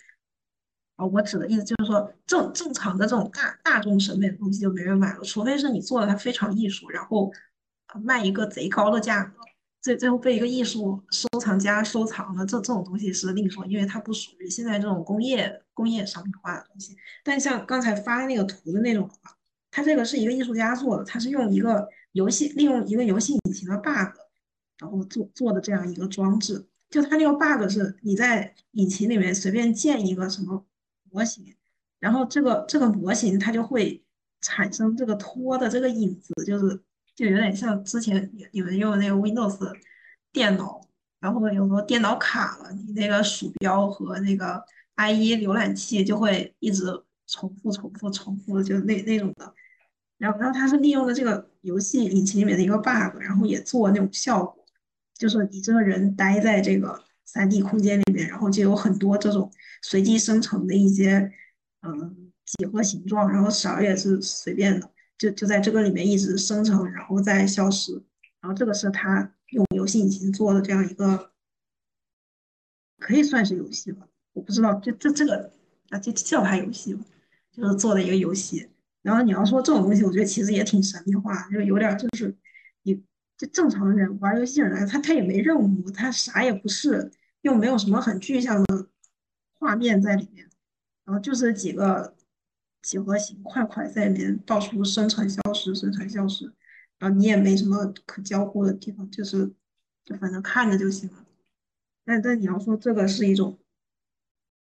[0.95, 7.35] 啊，我指的意思就是说，正正常的这种大大众审美的东西就没人买了，除非是你做的它非常艺术，然后呃
[7.99, 9.33] 卖一个贼高的价格，
[9.81, 16.95] 最最后被一个艺术收藏家收藏了，这这种东西是另说，因为它不属于现在这种工业工业商品化的东西。
[17.23, 19.35] 但像刚才发的那个图的那种的话，
[19.71, 24.15] 它这个是一个艺术家做的，他是用一个游戏利用一个游戏引擎的 bug，
[24.79, 26.67] 然后做做的这样一个装置。
[26.89, 30.65] 就它那个 bug 是你在引擎里面随便建一个什么
[31.09, 31.55] 模型，
[31.99, 34.03] 然后这个这个模型它就会
[34.41, 36.81] 产生这个拖的这个影子，就是
[37.15, 39.57] 就有点像之前你你们用那个 Windows
[40.31, 40.81] 电脑，
[41.19, 44.63] 然后有时候电脑卡了，你那个鼠标和那个
[44.95, 46.85] IE 浏览器就会一直
[47.27, 49.53] 重复、重复、重复，就那那种的。
[50.17, 54.63] 然后，然后它是利用了这个游戏引擎里面的一个 bug，然后也做那种效果，
[55.17, 59.51] 就是你这个人待在这个 3D 空间里面，然后就有很多这种
[59.81, 61.31] 随机生成的一些
[61.81, 64.91] 嗯几何形状，然后色也是随便的，
[65.21, 67.93] 就就在这个里面一直生成，然后再消失。
[68.39, 71.31] 然后这个是他用游戏引擎做的这样一个，
[72.97, 75.53] 可以算是游戏吧，我不知道，就这这个
[75.89, 77.05] 啊，就叫它游戏吧，
[77.51, 78.67] 就是做的一个游戏。
[79.03, 82.35] 然后你要说这种东西，我觉得其实也挺神秘化，就有点就是
[82.81, 82.95] 你
[83.37, 87.11] 就正常人玩游戏人来，他他也没任务，他啥也不是，
[87.41, 88.87] 又没有什么很具象的
[89.59, 90.49] 画面在里面，
[91.05, 92.15] 然后就是几个
[92.81, 96.53] 几何形块块在里面到处生成消失，生成消失，
[96.97, 99.53] 然后你也没什么可交互的地方，就是
[100.03, 101.25] 就反正看着就行了。
[102.03, 103.59] 但但你要说这个是一种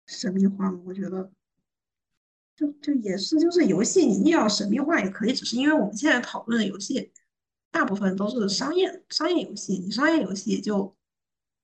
[0.08, 0.82] 神秘化吗？
[0.86, 1.32] 我觉得。
[2.54, 7.12] 就就也是，就是游戏你硬要神秘化也可以，只是因为我们现在讨论的游戏
[7.72, 10.96] 大部分都是商业商业游戏，你商业游戏也就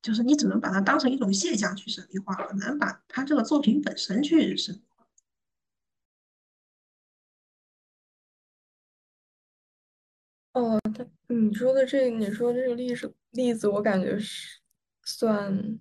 [0.01, 4.81] 就是你只能把它当成一种现象去神秘化，很难把它这个作品本身去神
[10.57, 14.59] 哦，他你说的这，你说这个例子例子，我感觉是
[15.03, 15.79] 算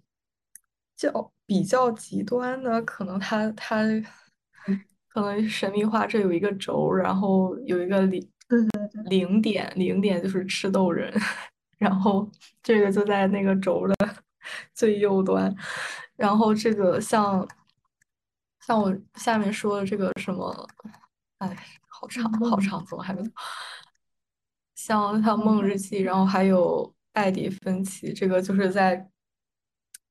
[0.94, 3.82] 较比较极端的，可能他他
[5.08, 11.10] 可能神秘化，这有一个轴，然后有一个零对对对，零点，零点就是吃豆人，
[11.78, 12.30] 然后
[12.62, 13.94] 这个就在那个轴的
[14.74, 15.54] 最右端，
[16.16, 17.48] 然后这个像
[18.60, 20.68] 像我下面说的这个什么，
[21.38, 21.56] 哎，
[21.88, 23.30] 好长好长，怎么还没到？
[24.87, 29.11] 像像梦日记，然后还有艾迪芬奇，这个就是在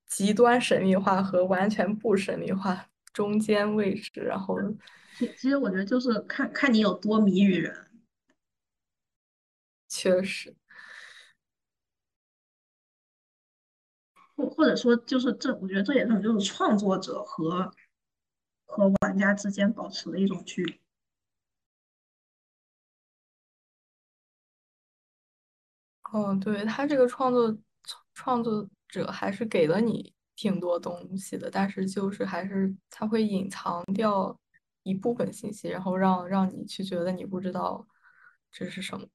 [0.06, 4.54] 极端神秘化和完全不神秘化中间位置，然后
[5.16, 7.74] 其其实我觉得就是看看你有多迷于人。
[9.88, 10.54] 确实，
[14.36, 17.72] 或或者说就是这，我觉得这也是就是创作者和
[18.66, 20.78] 和玩家之间保持的一种距离。
[26.16, 27.54] 嗯，对，他这个创作
[28.14, 34.34] 创作者还是给了你挺多东西的，但是就是还是他会隐藏掉
[34.82, 37.86] 一部分信息，然后让让你去觉得你不知道
[38.50, 39.06] 这是什么。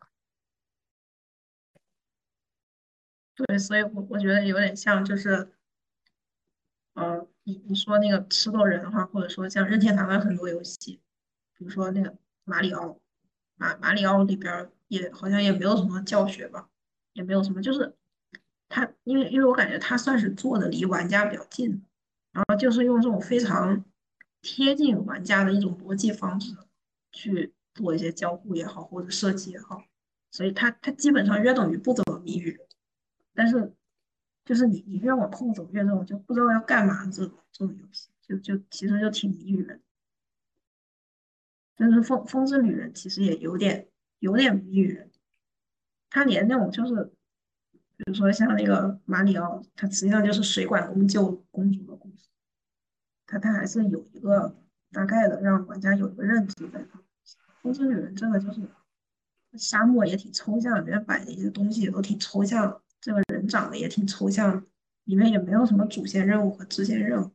[3.34, 5.52] 对，所以我我觉得有点像就是，
[6.94, 11.02] 呃，你你说那个吃豆人的话，或者说像任天堂的很多游戏，
[11.58, 13.00] 比如说那个马里奥，
[13.56, 16.70] 马马里奥里边也好像也没有什么教学吧，
[17.14, 17.96] 也没有什么，就是
[18.70, 21.84] 他因为因为我感觉他算是做的离玩家比较近，
[22.32, 23.84] 然后就是用这种非常
[24.42, 26.56] 贴近玩家的一种逻辑方式
[27.12, 29.84] 去做一些交互也好，或者设计也好，
[30.32, 32.60] 所以它它基本上约等于不怎么谜语。
[33.34, 33.74] 但是
[34.46, 39.80] 就是你你越往后走越这种就不知道要干嘛这种这种游戏，就就其实就挺谜语的。
[41.76, 43.88] 但是风风之旅人其实也有点
[44.20, 45.11] 有点谜语人。
[46.12, 47.06] 他连那种就是，
[47.98, 52.28] 比如说像那个马里奥，他实际上就是水管工救公主的故事，
[53.26, 54.56] 他他还是有一个
[54.92, 56.86] 大概的让玩家有一个认知在。
[57.62, 58.60] 风之旅人这个就是
[59.54, 64.66] 沙漠也挺抽象，里面摆的一些东西也都挺抽象，这个人长得也挺抽象，
[65.04, 67.32] 里面也没有什么主线任务和支线任务。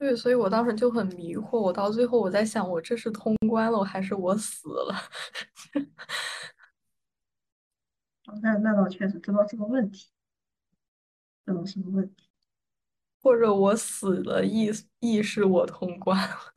[0.00, 1.60] 对，所以我当时就很迷惑。
[1.60, 4.94] 我到最后我在想，我这是通关了，还是我死了？
[8.40, 10.08] 那那倒确实，这倒是个问题，
[11.44, 12.30] 这倒是个问题。
[13.20, 14.70] 或者我死了，意
[15.00, 16.54] 意是我通关了。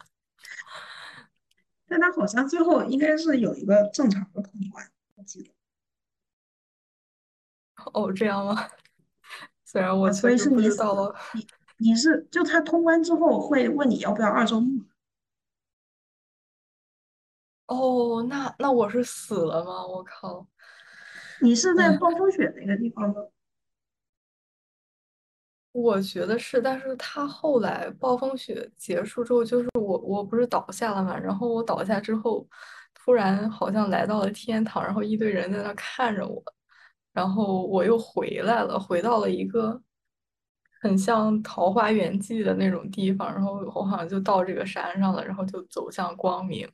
[1.85, 5.51] 但他好像最后应该是有一个正常的通关，我记得。
[7.91, 8.69] 哦，这样吗？
[9.65, 11.13] 虽然我所以是你死了。
[11.33, 11.45] 你
[11.95, 14.83] 是就他通关之后会问你要不要二周目？
[17.67, 19.85] 哦，那那我是死了吗？
[19.87, 20.45] 我靠！
[21.41, 23.15] 你是在暴风雪那个地方吗？
[25.71, 32.47] 我觉得是，但是他后来暴风雪结束之后，就是我我不是倒下了嘛，然后我倒下之后，
[32.93, 36.43] 突然好像来到了天堂，然后一堆人在那看着我，
[37.13, 39.81] 然后我又回来了，回到了一个。
[40.83, 46.69] 很像《桃花源记》的那种地方，然后我好像就到这个山上了，然后就走向光明。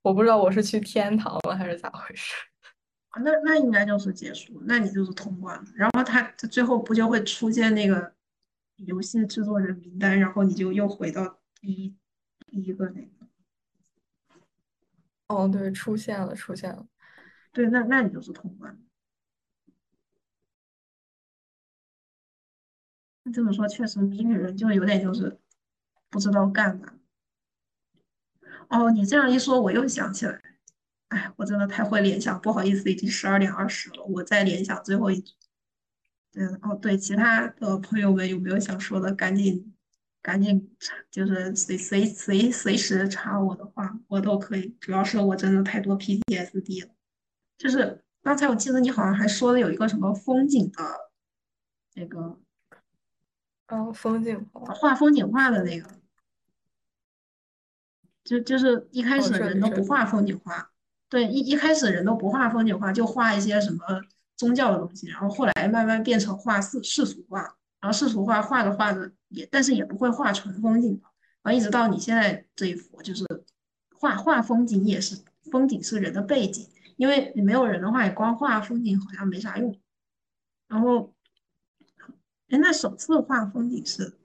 [0.00, 2.34] 我不知道我是去天堂了还是咋回事。
[3.22, 5.64] 那那应该就是结束，那你就是通关了。
[5.74, 8.14] 然后他他最后不就会出现那个
[8.76, 11.94] 游戏制作人名单，然后你就又回到第一
[12.46, 13.26] 第一个那个。
[15.26, 16.86] 哦，对，出现了，出现了。
[17.52, 18.78] 对，那那你就是通关。
[23.32, 25.38] 这么说确实，谜语人就有点就是
[26.10, 26.94] 不知道干嘛。
[28.68, 30.42] 哦，你这样一说，我又想起来，
[31.08, 35.32] 哎，我真的太会联想，不好意思，已经十二点二十了，我再联想最后一句。
[36.34, 39.12] 嗯，哦，对，其他的朋友们有没有想说的？
[39.14, 39.74] 赶紧，
[40.20, 40.70] 赶紧，
[41.10, 44.76] 就是随随随随时插我的话，我都可以。
[44.78, 46.94] 主要是我真的太多 PTSD 了。
[47.56, 50.82] 就是刚才我记得你好像还说的有一个什么风景的
[51.94, 52.38] 那个。
[53.68, 55.90] 哦，风景画，画风景画的那个，
[58.24, 60.70] 就就是一开始人都不画风景画，
[61.10, 63.84] 对，一一开始人都不画风景画，就画一些什么
[64.36, 67.42] 宗教的东西，然后后来慢慢变成画世世俗画，
[67.78, 70.98] 然后世俗画画着画着也，但是也不会画纯风景，
[71.42, 73.26] 然后一直到你现在这一幅，就是
[73.94, 76.66] 画画风景也是风景是人的背景，
[76.96, 79.78] 因为你没有人的话，你光画风景好像没啥用，
[80.68, 81.12] 然后。
[82.48, 84.16] 哎，那首次画风景是，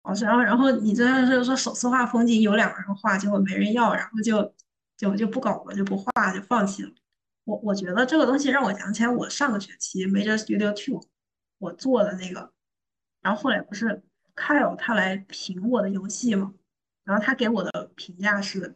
[0.00, 4.54] 哦，然后然后你真的是说首次画风景有两个人画，结果没人要，然后就
[4.96, 6.90] 就就不搞了，就不画，就放弃了。
[7.44, 11.06] 我我觉得这个东西让我想起来，我上个学期 Major Studio Two
[11.58, 12.50] 我做的那个，
[13.20, 14.02] 然后后来不是
[14.34, 16.54] Kyle 他来评我的游戏嘛，
[17.04, 18.74] 然后他给我的评价是，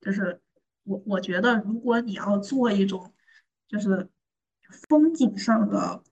[0.00, 0.40] 就是
[0.84, 3.12] 我我觉得如果你要做一种
[3.66, 4.08] 就是
[4.88, 6.04] 风景上的。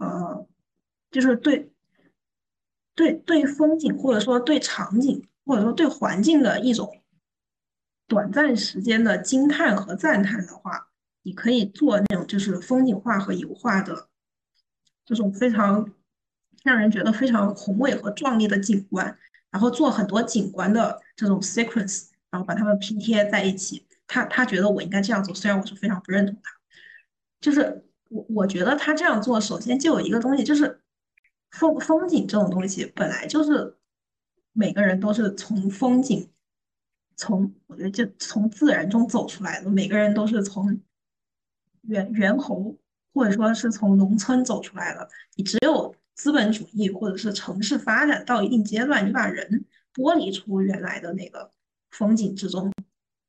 [0.00, 0.46] 呃，
[1.10, 1.70] 就是对，
[2.94, 7.02] 对对风景，或者说对场景，或者说对环境的一种
[8.08, 10.88] 短暂时间的惊叹和赞叹的话，
[11.22, 14.08] 你可以做那种就是风景画和油画的
[15.04, 15.92] 这种非常
[16.64, 19.18] 让人觉得非常宏伟和壮丽的景观，
[19.50, 23.86] 然后做很多景观的这种 sequence，然后把它们拼贴在一起。
[24.06, 26.50] 他他觉得我应该这样做，虽然我是非常不认同他，
[27.38, 27.84] 就是。
[28.10, 30.80] 我我觉得他这样做，首先就有一个东西，就是
[31.52, 33.78] 风风景这种东西，本来就是
[34.52, 36.28] 每个人都是从风景，
[37.14, 40.80] 从我觉得就从自然中走出来的，每个人都是从
[41.82, 42.76] 猿猿猴
[43.14, 45.08] 或者说是从农村走出来的。
[45.36, 51.52] 你只有资本主义或者是城市发展到一定阶段，你把人剥离出原来的那个
[51.92, 52.72] 风景之中，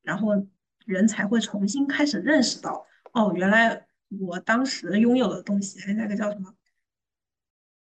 [0.02, 0.30] 然后
[0.84, 3.86] 人才会重新开始认识到，哦，原来。
[4.20, 6.54] 我当时拥有的东西，那个叫什么？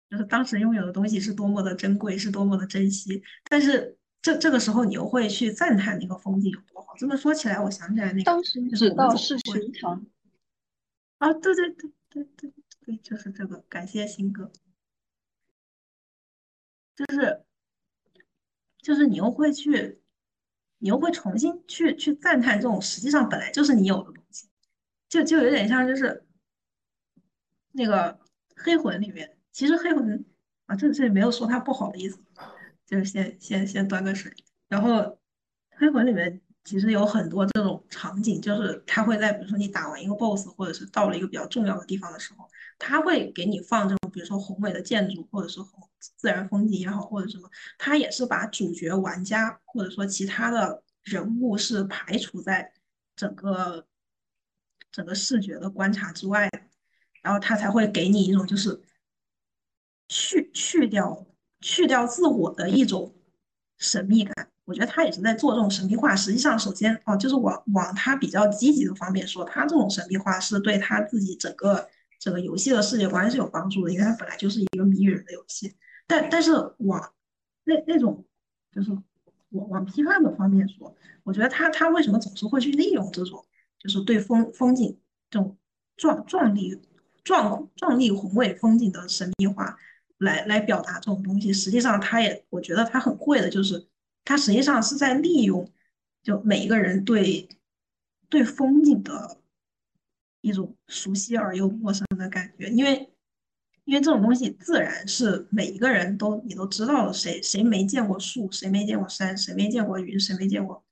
[0.10, 3.22] 就是当时拥有的东西是多么的珍贵，是多么的珍惜。
[3.50, 6.96] 但是这这个时候，你又会去赞叹那个风景有多好。
[6.98, 10.06] 这么说起来，我想起来那个，当时知道是寻常。
[11.18, 12.54] 啊，对对对对对
[12.86, 13.58] 对，就是这个。
[13.68, 14.52] 感谢新哥。
[16.96, 17.44] 就是
[18.82, 20.02] 就是你又会去，
[20.78, 24.17] 你又会重新去去赞叹这种实际上本来就是你有的。
[25.10, 26.26] 就就有点像，就是
[27.72, 28.20] 那个
[28.56, 30.26] 黑魂里面，其实黑魂
[30.66, 32.20] 啊，这这也没有说它不好的意思，
[32.86, 34.32] 就是先先先端个水。
[34.68, 35.18] 然后
[35.72, 45.62] 黑魂里面其实有很多这种场景，就是他会在比如说你打完一个 BOSS，或者是到了一个比较重要的地方的时候，他会给你放这种比如说宏伟的建筑，或者是
[46.00, 52.74] 自然风景也好，或者什么，他也是把主角玩家或者说其他的人物是排除在
[53.16, 53.88] 整个
[54.98, 56.50] 整个视觉的观察之外，
[57.22, 58.82] 然后他才会给你一种就是
[60.08, 61.28] 去去掉
[61.62, 63.14] 去掉自我的一种
[63.78, 64.50] 神秘感。
[64.66, 66.16] 我觉得他也是在做这种神秘化。
[66.16, 71.88] 实际上，首先哦，就是往往他比较积极的方面说，他这种神秘化是对他自己整个
[72.20, 75.76] 整个游戏的世界观是有帮助的，因为它本来就是一个谜语人的游戏。
[76.08, 77.14] 但但是往
[77.66, 78.26] 那那种
[78.72, 78.90] 就是
[79.50, 83.46] 往往批判的方面说，我觉得他他为什么总是会去利用这种
[83.88, 85.58] 就是对风风景这种
[85.96, 86.80] 壮壮丽
[87.24, 89.78] 壮壮丽宏伟风景的神秘化
[90.18, 91.54] 来来表达这种东西？
[91.54, 93.88] 实际上，他也我觉得他很会的，就是
[94.26, 95.72] 他实际上是在利用
[96.22, 97.48] 就每一个人对
[98.30, 99.40] 对风景的
[100.42, 103.10] 一种熟悉而又陌生的感觉，因为。
[103.88, 110.84] 因为这种东西自然是每一个人都你都知道了，谁谁没见过树，谁没见过山，谁没见过云，谁没见过，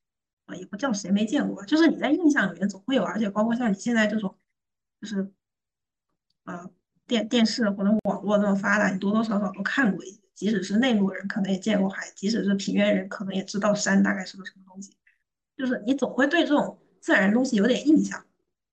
[0.45, 4.35] 啊也不叫谁没见过，就是你在印象里面总会有，而且包括像你现在这种，
[5.01, 5.31] 就是
[6.45, 6.69] 呃
[7.07, 14.95] 电电视或者网络这么发达，你多多少少都看过一些，即使是内陆人可能也见过海，即使是平原人可能也知道山大概是个什么东西，
[15.57, 18.23] 就是你总会对这种自然东西有点印象。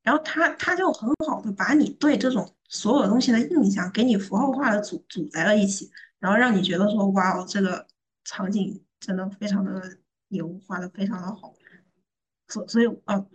[0.03, 7.87] 然后他他就很好的把你对这种所有东西的印象给你符号化的组组在了一起，然后让你觉得说哇哦，这个
[8.25, 11.55] 场景真的非常的牛，画的非常的好。
[12.53, 13.27] 所所以哦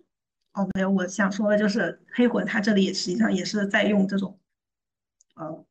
[0.53, 4.39] 哦没有，我想说的就是黑魂它这里实际上也是在用这种
[5.35, 5.65] 呃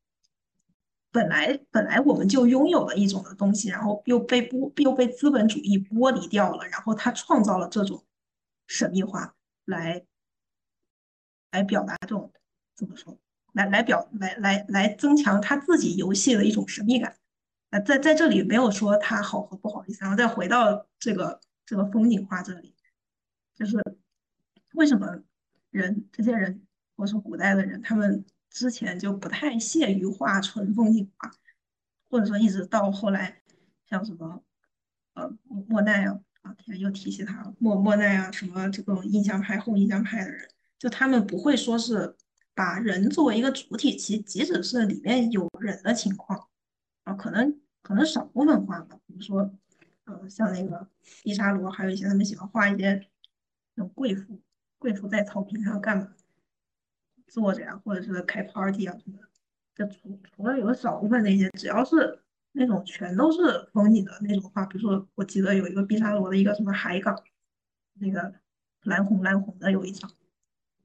[1.12, 8.04] 本来本来我们就拥有的一种的东西，然后又被剥又被资本主义剥离掉了，然后他创造了这种
[8.66, 9.34] 神秘化
[9.64, 10.04] 来。
[11.52, 12.30] 来表达这种
[12.74, 13.18] 怎么说？
[13.52, 17.16] 来来表来来来增强他自己游戏的一种神秘感。
[17.70, 22.74] 啊，在在这里没有说它好和不好意思，然后再回到这个这个风景画这里，
[23.56, 23.82] 就是
[24.74, 25.20] 为什么
[25.70, 26.62] 人这些人
[26.96, 31.32] 或者说古代的人，他们之前就不太屑于画纯风景画，
[32.08, 33.42] 或者说一直到后来，
[33.88, 34.44] 像什么
[35.14, 35.36] 呃
[35.66, 40.48] 莫奈啊啊天又提起他了，莫莫奈啊什么这种印象派后印象派的人。
[40.78, 42.14] 就他们不会说是
[42.54, 46.48] 把人作为一个主体，其即使是里面有人的情况，
[47.04, 49.50] 啊，可能可能少部分画吧，比如说，
[50.04, 50.86] 呃，像那个
[51.24, 53.08] 伊莎罗，还有一些他们喜欢画一些
[53.76, 54.40] 那种贵妇，
[54.78, 56.12] 贵妇在草坪上干嘛，
[57.28, 59.28] 坐着呀，或者是开 party 啊什么的。
[59.74, 62.18] 就除除了有少部分那些，只要是
[62.52, 67.22] 那种全都是风景的那种画，比如说我记得有一个毕沙罗的一个什么海港，
[68.00, 68.34] 那个
[68.82, 70.10] 蓝红蓝红的有一张。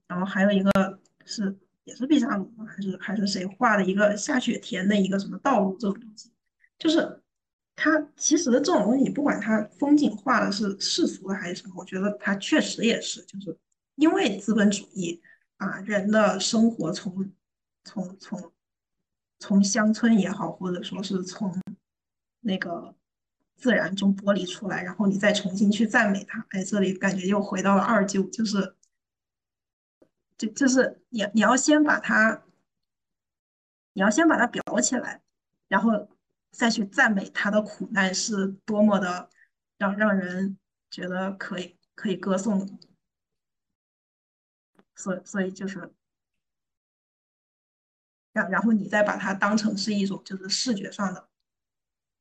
[0.08, 2.52] 然后还有一个是也是毕沙罗？
[2.66, 6.30] 还是还是谁画的一个下雪天的一个什么道路这种东西？
[6.78, 7.22] 就是
[7.76, 13.58] 它其实这种东西，不管它风景画的是世俗的还是什么，我觉得它确实也是，就是
[13.96, 15.22] 因为资本主义
[15.58, 17.34] 啊，人的生活从
[17.84, 18.52] 从从
[19.40, 21.60] 从乡村也好，或者说是从
[22.42, 22.96] 那个
[23.58, 28.76] 自然中剥离出来，然后你再重新去赞美它，哎，这里感觉又回到了二舅，就是。
[30.38, 32.42] 就就是你你要先把它，
[33.94, 35.22] 你要先把它裱起来，
[35.68, 36.10] 然后
[36.52, 39.30] 再去赞美他的苦难是多么的
[39.78, 40.58] 让让人
[40.90, 42.78] 觉得可以可以歌颂的，
[44.96, 45.94] 所所以就是，
[48.34, 51.30] 然然后你再把它当成是一种就是视觉上的，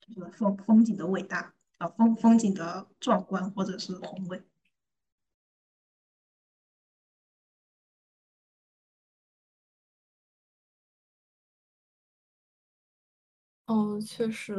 [0.01, 4.43] 就是风风景的伟大啊风风景的壮观或者是宏伟。
[13.71, 14.53] 哦，确实，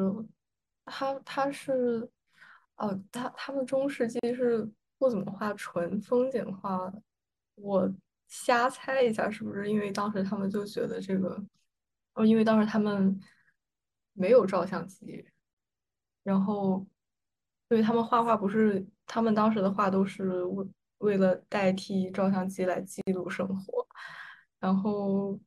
[0.85, 2.09] 他他是，
[2.77, 4.65] 哦，他他们中世纪是
[4.97, 6.89] 不怎么画纯风景画。
[7.55, 7.93] 我
[8.29, 11.43] 瞎猜一下，是不是因为当时他们就觉得这个，
[12.13, 13.19] 哦，因为当时他们
[14.13, 15.25] 没有照相机，
[16.23, 16.87] 然后，
[17.67, 20.65] 因为他们画画不是，他们当时的画都是为
[20.99, 23.85] 为了代替照相机来记录生活，
[24.57, 25.37] 然后。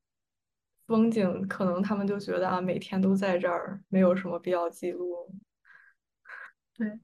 [0.86, 5.34] 风景可能他们就觉得啊，每天都在这儿，没有什么必要记录。
[6.74, 6.98] 对，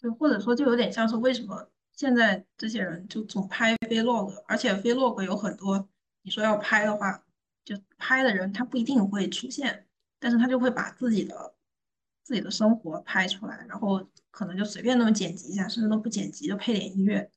[0.00, 5.88] 对，或者说就有点像是为什么现在这些人就总拍 vlog，而且 vlog 有很多，
[6.22, 7.24] 你说要拍的话，
[7.64, 9.86] 就拍的人他不一定会出现，
[10.18, 11.54] 但是他就会把自己的
[12.22, 17.30] 自己的生活拍出来，然后可能就随便那么剪辑一下，甚至都不剪辑就配点音乐，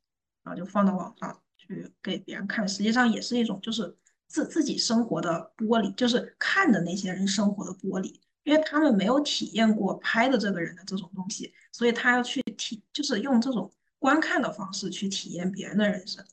[0.44, 2.68] 然后就放到网上去给别人看。
[2.68, 3.96] 实际上也是一种就是
[4.28, 16.26] 自自己生活的剥离，就是看的那些人生活的剥离，因为他们没有体验过拍的这个人的这种东西，所以他要去体，就是用这种观看的方式去体验别人的人生。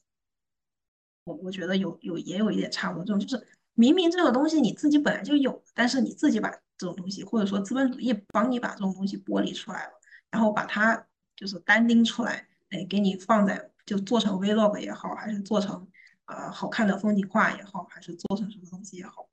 [1.24, 9.92] 我我觉得有有也有一点差不多，这种就是明明这个东西你自己本来就有，但是你自己把这种东西，或者说资本主义帮你把这种东西剥离出来了，
[10.30, 15.88] 然后把它就是单拎出来，哎，给你放在就做成 vlog 也好，还是做成
[16.26, 19.28] 呃好看的风景画也好，还是做成什么东西也好，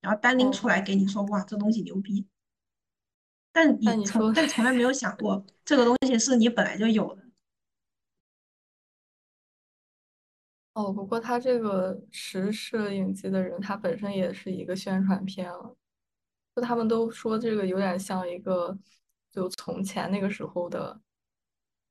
[0.00, 2.26] 然后单拎出来给你说哇这东西牛逼，
[3.52, 7.22] 但你从但从来没有想过这个东西是你本来就有的。
[10.74, 15.76] 哦，不过他这个持摄影机的人，他本身也是一个宣传片了。
[16.56, 18.78] 就他们都说这个有点像一个，
[19.30, 20.98] 就从前那个时候的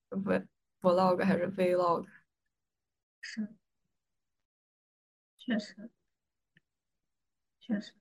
[0.10, 0.48] v
[0.82, 2.06] vlog 还是 vlog。
[3.22, 3.48] 是，
[5.38, 5.90] 确实，
[7.60, 7.94] 确实。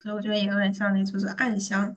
[0.00, 1.96] 所以我觉得也有点像那，就是暗箱，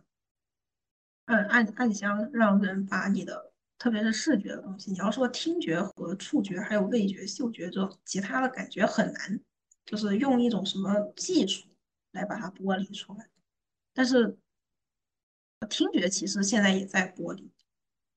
[1.25, 3.49] 暗暗暗箱让人把你的。
[3.77, 9.39] 特别是视觉的东西，你要说听觉和触觉，还有味觉、嗅觉这种其他的感觉很难，
[9.85, 11.65] 就是用一种什么技术
[12.11, 13.29] 来把它剥离出来。
[13.93, 14.37] 但是
[15.69, 17.49] 听觉其实现在也在剥离，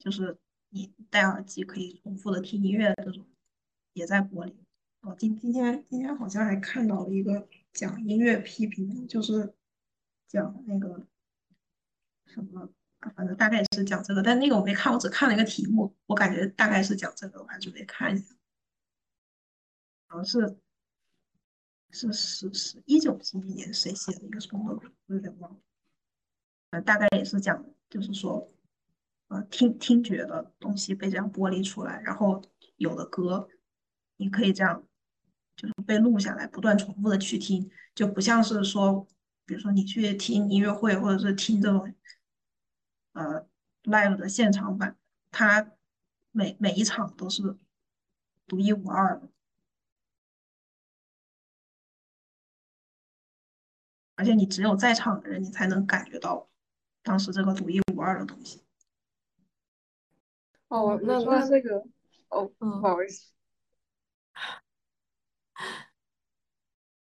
[0.01, 0.37] 就是
[0.73, 3.27] 你戴耳机可以重复的听音乐这种
[3.93, 4.57] 也在柏林。
[5.03, 9.55] 哦，今今天今天好像还看到了一个讲音乐批评，就是
[10.27, 11.07] 讲那个
[12.27, 12.69] 什么。
[13.17, 18.33] 反正大概是讲这个，但那个我没看，我只看了一个题目，我感觉大概是讲这个，我还准备看一下。
[20.07, 20.57] 好像是
[21.91, 25.53] 是是是一九几几年谁写的一个什么东西，我有点忘
[26.71, 26.81] 了。
[26.83, 28.49] 大概也是讲，就是说，
[29.33, 32.43] 呃，听听觉的东西被这样剥离出来，然后
[32.77, 33.49] 有的歌
[34.17, 34.87] 你可以这样，
[35.57, 39.07] 就是被录下来，不断重复的去听，就不像是说，
[39.47, 41.95] 比如说你去听音乐会，或者是听这种。
[43.15, 43.47] 呃
[43.83, 44.97] ，live 的现场版，
[45.31, 45.71] 它
[46.31, 47.59] 每每一场都是
[48.47, 49.29] 独一无二的，
[54.15, 56.49] 而且你只有在场的人，你才能感觉到
[57.03, 58.65] 当时这个独一无二的东西。
[60.73, 61.85] 哦，那那这个，
[62.31, 63.31] 哦，不好意思。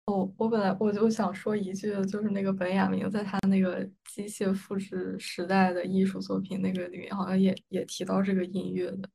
[0.04, 9.10] 哦我本来我就想说一句，就是那个本雅明在他那个机械复制时代的艺术作品那个里面，好像也也提到这个音乐的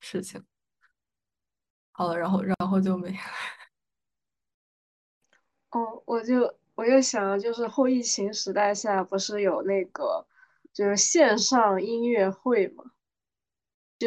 [0.00, 0.42] 事情。
[1.92, 3.16] 好了，然后然后就没。
[5.70, 10.26] 哦，我就我又想，就是后疫情时代下，不是有那个
[10.72, 12.91] 就是线上音乐会吗？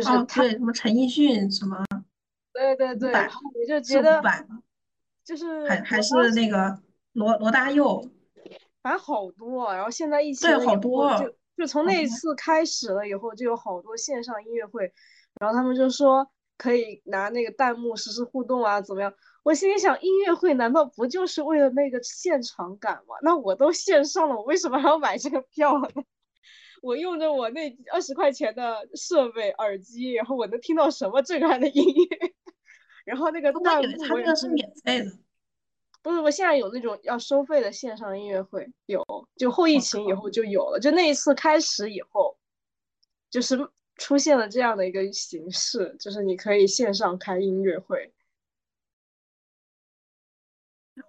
[0.01, 1.83] 就是对什么陈奕迅什么。
[2.53, 4.21] 对对对，我就觉得。
[5.23, 6.77] 就是还还是那个
[7.13, 7.99] 罗罗大佑，
[8.83, 14.93] 反正好多，然后现在疫情对好多，就就从那一次开始了以后，就有好多线上音乐会，
[15.39, 16.29] 然后他们就说
[16.59, 19.11] 可以拿那个弹幕实时互动啊，怎么样？
[19.41, 23.15] 我心里想，音乐会难道不就是为了那个现场感吗？
[23.23, 25.89] 那我都线上了，我为什么还要买这个票呢？
[26.85, 32.33] 我用着我那二十块钱的设备耳机，然后我能听到什么震撼的音乐？
[33.03, 35.11] 然后那个弹幕，他那个是免费的，
[36.03, 39.03] 不是我，现在有那种要收费的线上音乐会，有，
[39.35, 42.37] 就后疫情以后就有了，就那一次开始以后，
[43.31, 43.57] 就是
[43.95, 48.13] 出现了这样的一个形式，就是你可以线上开音乐会。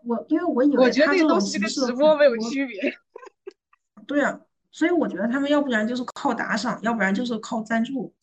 [0.07, 2.99] 我因为我以为我觉得那个东西跟直播没有区别。
[4.07, 4.41] 对啊，
[4.71, 8.15] 所以我觉得他们要不然就是靠打赏，要不然就是靠赞助，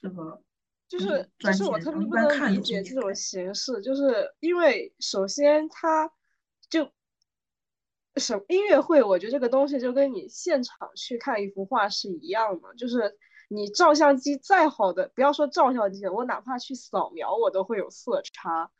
[0.00, 0.42] 这个。
[0.88, 6.08] 就是，就是我特别不能理解这种形式，就是因为首先它
[6.70, 6.88] 就
[8.14, 13.18] 什音乐会，我觉得这个东西就跟你现场去看一幅画是一样的，就是
[13.48, 18.70] 你照相机再好的，不要说照相机，我哪怕去扫描，我都会有色差。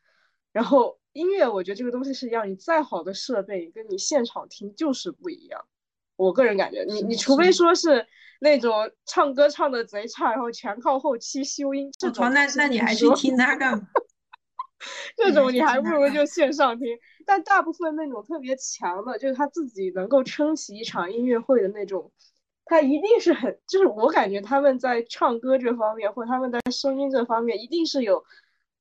[0.53, 5.67] 然后音乐，我觉得这个东西是一样，你再好的设备跟你现场听就是不一样。
[6.17, 8.07] 我个人感觉，你你除非说是。
[8.39, 13.89] 那种唱歌唱的贼差，然后全靠后期修音，这种那那你还去听他干嘛？
[15.17, 16.87] 这种你还不如就线上听。
[17.25, 22.13] 但大部分那种特别强的，就是他自己能够撑起一场音乐会的那种，
[22.67, 28.23] 他一定是很，就是我感觉他们在唱歌这方面，或者他们在声音这方面，一定是有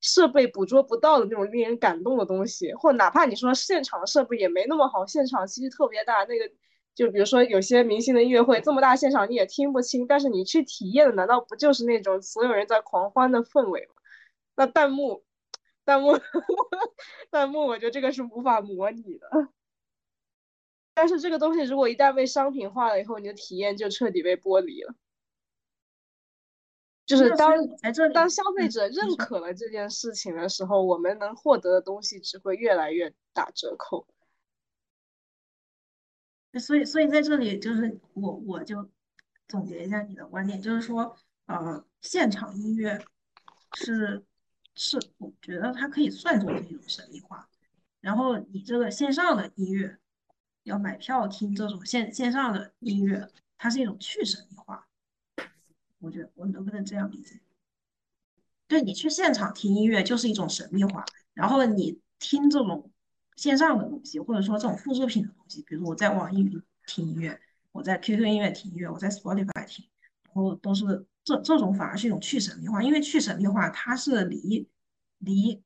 [0.02, 6.44] 设备捕捉不到的那种令人感动的东西，或哪怕你说现场设备也没那么好，现场其实特别大，那个。
[6.96, 13.94] 就比如说有些明星的音乐会这么大现场你也听不清，但是你去体验的难道不就是那种所有人在狂欢的氛围吗？
[14.56, 15.22] 那弹幕，
[15.84, 16.18] 弹幕，
[17.30, 19.28] 弹幕，我觉得这个是无法模拟的。
[20.94, 24.94] 但是这个东西如果一旦被商品化了以后，你的体验就彻底被剥离了。
[27.04, 27.54] 就是当
[28.14, 34.08] 当消费者认可了这件事情的时候，我们能获得的东西只会越来越打折扣。
[36.58, 38.90] 所以，所以在这里就是我我就
[39.48, 41.16] 总结一下你的观点，就是说，
[41.46, 43.04] 呃，现场音乐
[43.74, 44.24] 是
[44.74, 47.48] 是，我觉得它可以算作是一种神秘化。
[48.00, 49.98] 然后你这个线上的音乐。
[50.66, 54.88] 要买票听这种线线上的音乐，它是一种去神秘化。
[56.00, 57.40] 我觉得我能不能这样理解？
[58.66, 61.04] 对你去现场听音乐就是一种神秘化，
[61.34, 62.90] 然后你听这种
[63.36, 67.38] 线上的东西，或者说这种复制品的东西，比如我在网易云听音乐，
[67.72, 69.84] 我在 QQ 音乐听音乐，我在 Spotify 听，
[70.24, 74.68] 然后都是这这种反而是一种去神秘化，因为去神秘化它是离
[75.18, 75.62] 离。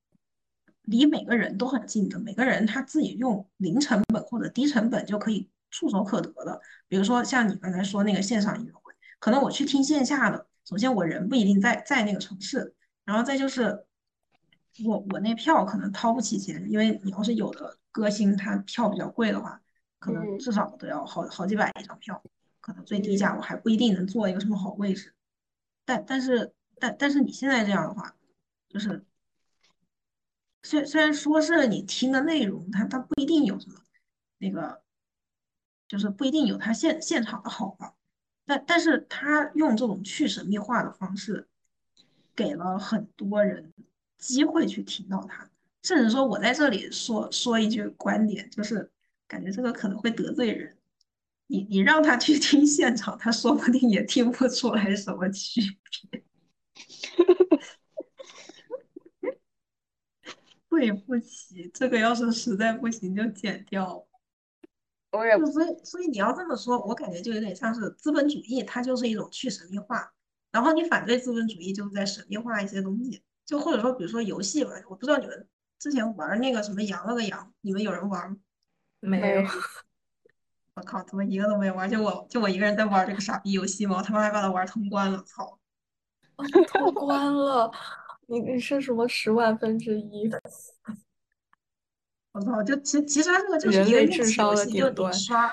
[0.85, 6.61] 离每个人都很近的，每个人他自己用零成本或者低成本就可以触手可得的。
[6.89, 12.75] 比如说像你刚才说那个线上音乐会，可能我去听线下的，首先我人不一定在在那个城市，
[13.05, 13.87] 然后再就是
[14.85, 19.61] 我我那票可能掏不起钱，因为你要是有的歌星他票比较贵的话，
[19.99, 22.23] 可能至少都要好好几百一张票，
[22.61, 25.15] 可能最低价我还不一定能坐一个什么好位置。
[25.85, 28.15] 但但是但但是你现在这样的话，
[28.69, 29.05] 就是。
[30.63, 33.81] 虽虽然说是你听的内容，它它不一定有什么
[34.37, 34.83] 那个，
[35.89, 37.95] 就是不一定有它现现场的好吧，
[38.45, 41.49] 但但是他用这种去神秘化的方式，
[42.37, 43.73] 给了很多人
[44.21, 45.51] 机会去听到它，
[45.83, 48.93] 甚至说我在这里说说一句观点，就是
[49.27, 50.77] 感觉这个可能会得罪人，
[51.49, 55.61] 你你让他去听现场，他说不定也听不出来什么区
[56.11, 56.23] 别。
[60.69, 64.07] 对不起，这个要是实在不行就剪掉。
[65.11, 70.13] 我也所以所以你要这么说，我感觉就有点像是资本主义，它就是一种去神秘化。
[70.53, 73.23] 然后你反对资本主义，就是在神秘化一些东西。
[73.51, 75.49] 就或者说，比如说游戏吧，我不知道你们
[75.81, 78.37] 之前玩那个什么羊了个羊，你们有人玩吗？
[79.01, 79.43] 没有。
[80.75, 81.91] 我靠，怎么一个都没玩？
[81.91, 83.97] 就我就我一个人在玩这个傻逼游戏吗？
[83.97, 85.59] 我他妈还把它玩通关了，操！
[86.69, 87.73] 通关了。
[88.29, 90.31] 你你是什么十万分之一？
[92.31, 92.63] 我操！
[92.63, 95.53] 就其其实它这个就是一个运气游戏，就你刷，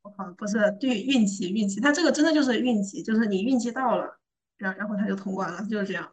[0.00, 4.18] 我靠，不是对运气运气，它这个真的就是运气，就是你运气到了，
[4.56, 6.10] 然然后它就通关了，就是这样，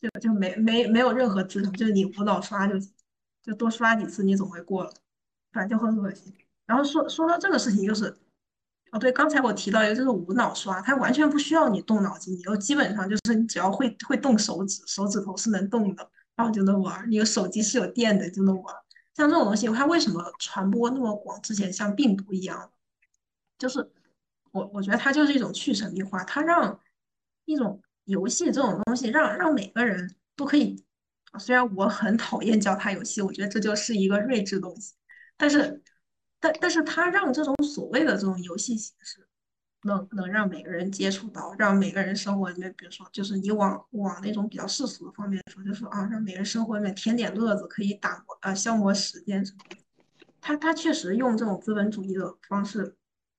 [0.00, 2.92] 就就没没没有任何智商，就是你无脑刷就行，
[3.42, 4.92] 就多刷几次你总会过了，
[5.52, 6.34] 反正就很恶心。
[6.66, 8.16] 然后说说到这个事情就是。
[8.92, 17.08] 哦，对，刚才我提到一个就是无脑刷，它完全不需要你动脑筋，你就基本上就是你只要会会动手指，手指头是能动的，然后就能玩。
[17.08, 18.74] 你的手机是有电的就能玩。
[19.14, 21.40] 像这种东西，它为什么传播那么广？
[21.40, 22.72] 之前像病毒一样，
[23.56, 23.92] 就是
[24.50, 26.80] 我我觉得它就是一种去神秘化，它让
[27.44, 30.84] 一种游戏这种东西让让每个人都可以。
[31.38, 34.94] 虽然我很讨厌叫它游戏，我觉得这就是一个睿智东西，
[35.36, 35.82] 但是。
[36.42, 39.28] 但但是它让这种所谓的这种游戏形式，
[39.82, 49.76] 能能让每个人接触到，让每个人生活里面，比如说，就是你往往那种比较世俗的方面说，就是啊，让每个人生活里面添点乐子，可以打磨啊消磨时间什么的。
[50.40, 52.96] 他他确实用这种资本主义的方式，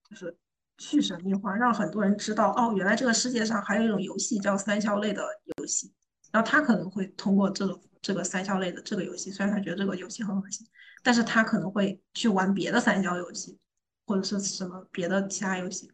[0.07, 0.37] 就是
[0.81, 5.23] 去神秘化，让很多人知道哦，原来这个世界上还有一种游戏叫三消类的
[5.57, 5.93] 游戏。
[6.31, 10.65] 然后他可能会通过这个这个三消类的这个游戏，虽然他觉得这个游戏很恶心。
[11.03, 13.57] 但是他可能会去玩别的三消游戏，
[14.05, 15.91] 或者是什么别的其他游戏，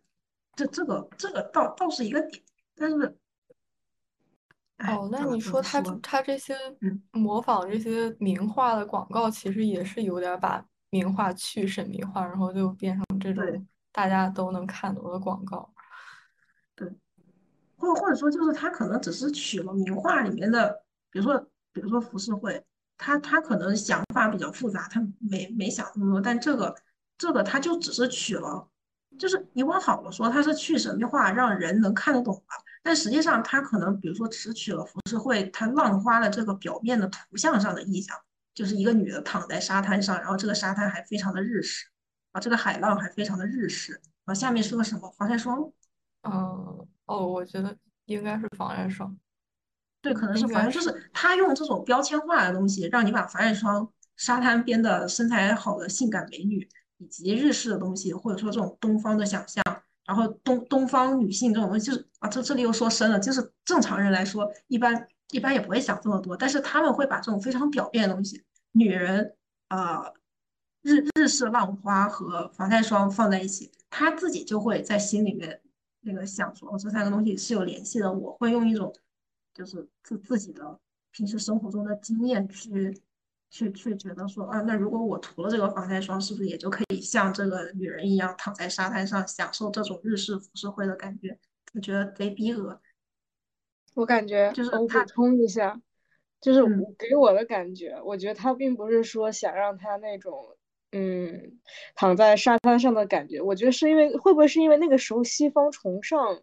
[0.55, 2.43] 这这个这个倒倒是一个点。
[2.75, 3.17] 但是，
[4.79, 6.55] 哦，那你说他他这些
[7.11, 13.43] 模仿这些名画的广告，其实也是有点把名画去神秘化，然后就变成这种
[13.97, 15.73] 大家都能看懂的广告。
[16.75, 16.87] 对，
[17.75, 21.39] 或或者说就是他可能只是取了名画里面的，比如说
[21.73, 22.63] 比如说浮世绘。
[22.99, 26.75] 他他可能想法比较复杂，他没没想那么多，但这个
[27.15, 28.67] 这个他就只是取了，
[29.19, 32.55] 就是你往好了说，他是去神秘化，让人能看得懂吧。
[32.81, 38.17] 但实际上他可能比如说只取了浮世绘，他浪花了这个表面的图像上的意象，
[38.55, 41.85] 就是一个女的躺在沙滩上，然后这个沙滩还非常的日式，
[42.37, 45.59] 啊，这个海浪还非常的日式，啊，下面是个什么防晒霜？
[46.21, 49.17] 嗯，哦，我觉得应该是防晒霜。
[50.03, 56.69] 对，可能是反正就是他用这种标签化的东西，让你把防晒霜沙滩边的身材好的性感美女
[56.99, 59.63] 以及日式的东西，或者说这种东方的想象，
[60.05, 68.43] 然后东东方女性这种东西，就是啊，这这里又说深了，就是正常人来说，一般一般也不会想这么多，但是他们会把这种非常表面的东西，
[68.73, 69.33] 女人
[69.69, 70.03] 啊，
[70.81, 75.61] 日日式浪花和防晒霜放在一起，他自己就会在心里面
[76.01, 78.93] 那个想说，哦，这三个东西是有联系的，我会用一种
[79.53, 80.79] 就是自自己的
[81.11, 83.01] 平时生活中的经验去。
[83.49, 91.39] 去去觉得说啊，那如果我涂了这个防晒霜，是不是也就可以像这个女人一样躺在沙滩上享受这种日式浮世绘的感觉？
[91.73, 92.81] 我觉得贼逼恶。
[93.93, 95.81] 我感觉就是我补他充一下，
[96.41, 96.61] 就是
[96.99, 100.56] 给我的感觉，我觉得他并不是说想让他那种
[100.91, 101.59] 嗯
[101.95, 106.41] 躺在沙滩上的感觉，我觉得是因为会不会是因为那个时候西方崇尚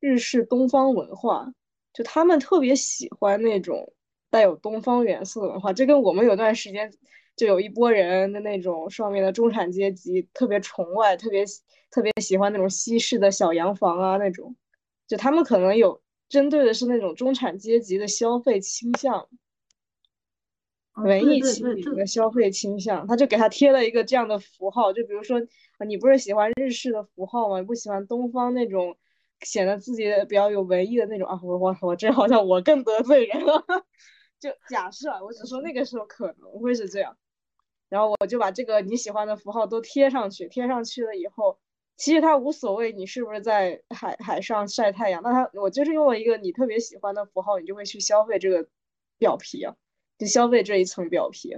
[0.00, 1.52] 日式东方文化，
[1.92, 3.92] 就他们特别喜欢那种
[4.30, 6.92] 带有东方元素的文化，这跟我们有段时间
[7.36, 11.44] 就有一波人的那种上面的中产阶级特别崇外，特别
[11.90, 14.54] 特别喜欢那种西式的小洋房啊那种，
[15.06, 19.28] 就他们可能有针对的是那种中产阶级的消费倾向。
[20.94, 25.38] 哦文艺对对对，气息就的消费倾向，他就给他贴了一个这样的符号，就比如说
[25.78, 27.58] 啊，你不是喜欢日式的符号吗？
[27.58, 28.96] 你不喜欢东方那种
[29.40, 31.40] 显得自己比较有文艺的那种啊？
[31.42, 33.64] 我我我这好像我更得罪人了，
[34.38, 37.16] 就假设啊我只说那个时候可能会是这样，
[37.88, 41.58] 然后我就把这个你喜欢的符号都贴上去，贴上去了以后，
[41.96, 48.68] 其实他无所谓你是不是在海海上晒太阳，那他我就是用了一个你特别喜欢的符号，你就会去消费这个
[49.18, 49.74] 表皮啊。
[50.24, 51.56] 就消费这一层表皮，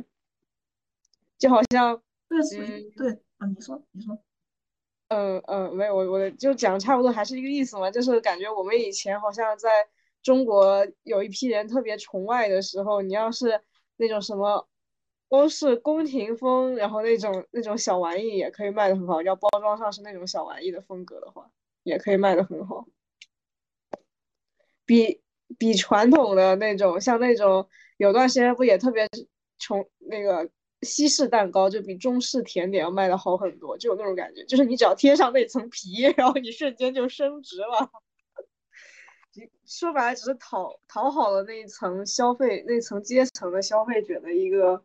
[1.39, 4.19] 就好像，对，嗯对啊，你说你说，
[5.09, 9.71] 嗯嗯，没有，我我就讲差不多还是一个意思嘛，就是感觉我们以前好像在
[10.23, 13.61] 中国有一批人特别崇外的时候，你要是
[13.97, 14.67] 那种什么
[15.29, 21.51] 欧式宫廷风，然后那种那种小玩意也可以卖的很好，要包装上是那种小玩意的风格的话，
[21.85, 22.87] 也可以卖的很好，
[24.85, 25.21] 比
[25.59, 29.09] 比传统的那种，像那种有段时间不也特别
[29.59, 30.49] 穷那个
[30.83, 37.91] 西式蛋糕，就比中式甜点要卖的好很多，就有那种感觉，就是你只要贴上那层皮， 然后你瞬间就升值了。
[39.67, 44.83] 说白了，只是讨讨好了那一层消费那层阶层的消费者的一个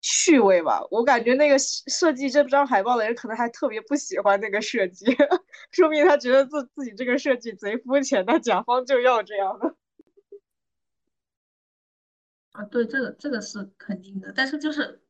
[0.00, 0.86] 趣味吧。
[0.90, 5.06] 我感觉那个设计这张海报的人可能还特别不喜欢那个设计，
[5.72, 9.74] 说明他觉得自自己这个设计贼肤浅，但甲方就要这样的。
[12.52, 15.00] 啊，对，这个这个是肯定的，但是就是，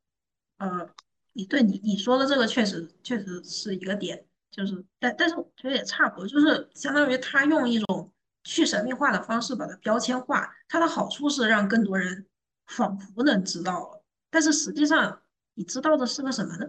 [0.58, 0.88] 呃，
[1.32, 8.12] 你对你你说的这个确实确实是一个点，就是但但是我觉得也差不多，就是相当于他用一种
[8.44, 12.26] 去神秘化的方式把它标签化，它的好处是让更多人
[12.66, 15.22] 仿佛能知道了，但是实际上
[15.54, 16.68] 你知道的是个什么呢？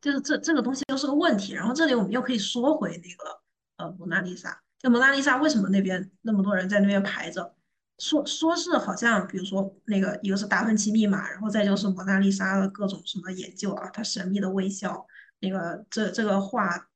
[0.00, 3.40] 就是这这个东西又是个问题，然后这里我们又可以说回那个
[3.76, 7.54] 呃蒙娜丽莎，就蒙娜丽莎为什么那边那么多人在那边排着？
[8.00, 15.06] 说说是好像，比如说那个一个是达芬奇密码，然后再就是蒙娜丽莎的各种什么研究啊，她神秘的微笑，
[15.40, 16.88] 那个这这个画，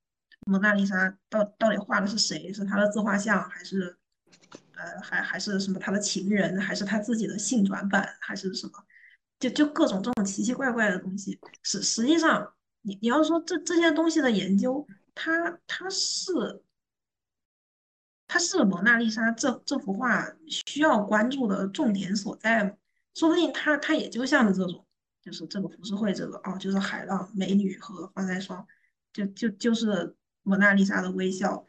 [0.46, 2.50] 蒙娜丽莎到到底画的是谁？
[2.54, 3.94] 是她的自画像，还是
[4.76, 8.72] 呃还还是什么她的情人，还是她自己的性转版，还是什么？
[9.38, 12.50] 就就各种这种奇奇怪怪的东西，实实际上
[12.80, 16.32] 你你要说这这些东西的研究，它它是。
[18.34, 22.72] 它是蒙娜丽莎这这幅画需要关注的重点所在吗？
[23.14, 24.84] 说不定它它也就像这种，
[25.22, 28.66] 就是这个浮世绘这个哦，就是海浪、美女和防晒霜，
[29.12, 31.64] 就就就是蒙娜丽莎的微笑，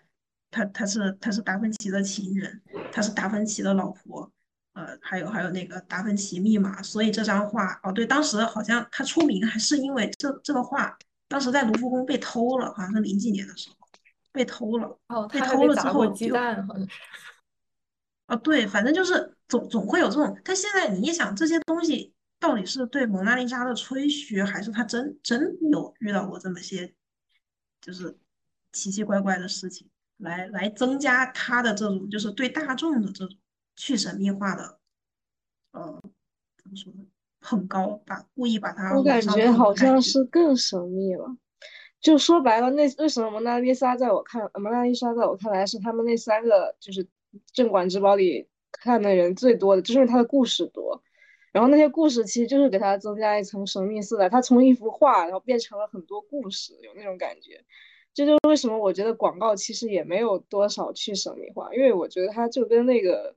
[0.50, 2.60] 他他是他是达芬奇的情人，
[2.92, 4.32] 他是达芬奇的老婆，
[4.74, 10.98] 呃，还有还有那个达芬奇密码，所以这张画哦，对，当时好像他出名还是因为这这个画
[11.28, 13.85] 当时在卢浮宫被偷了，好像是零几年的时候
[14.36, 15.00] 被偷了。
[15.08, 16.90] 哦，被偷了之后就鸡蛋，好像是。
[18.26, 20.38] 啊，对，反正就是总总会有这种。
[20.44, 26.94] 但现在你一想，这些东西到底是对蒙娜丽莎的吹嘘，还是他真真有遇到过这么些，
[27.80, 28.18] 就是
[28.74, 29.88] 奇奇怪怪的事情，
[30.18, 33.38] 来来增加他的这种就是对大众的这种
[33.76, 34.80] 去神秘化的，
[35.72, 36.02] 呃，
[36.62, 37.06] 怎么说呢？
[37.42, 40.02] 很高，把故意把它我感觉好像。
[40.02, 41.38] 是更神秘了。
[42.02, 47.08] 就说白了，那为什么蒙娜丽莎在我看，蒙娜丽莎在我看来是他们那三个就是
[47.52, 51.02] 镇馆之宝里看的人最多的，就是因为它的故事多。
[51.52, 57.64] 然后那些故事其实就是给它增加一层神秘色彩，它从一幅画然后变成了很多故事，有那种感觉。
[58.14, 63.36] 这就是为什么我觉得广告其实也没有多少去神秘化，因为我觉得它就跟那个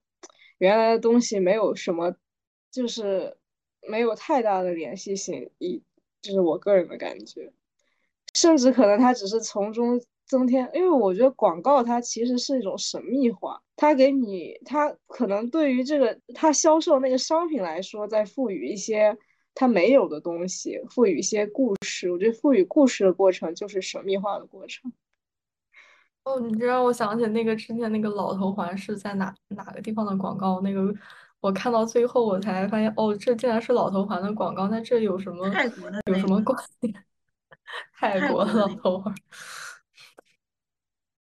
[0.59, 2.15] 原来的东西没有什么，
[2.71, 3.37] 就是
[3.89, 5.51] 没有太大的联系性。
[5.59, 5.83] 以
[6.21, 7.53] 就是我个人的感觉。
[8.35, 19.17] 甚至可能他只是从中增添，因为我觉得广告它其实是一种神秘化，它给你，它可能对于这个它销售那个商品来说，在赋予一些
[19.55, 22.11] 它没有的东西，赋予一些故事。
[22.13, 24.93] 我觉得赋予故事的过程就是神秘化的过程。
[26.25, 30.61] 哦，你这让我想起那个之前那个老头环是在哪哪个地方的广告？
[30.61, 30.95] 那个
[31.41, 34.69] 我看到最后我才发现，哦，这竟然是老头环的广告。
[34.69, 36.95] 那这有什么泰国的有什么关联？
[37.95, 39.15] 泰 泰国的老头儿。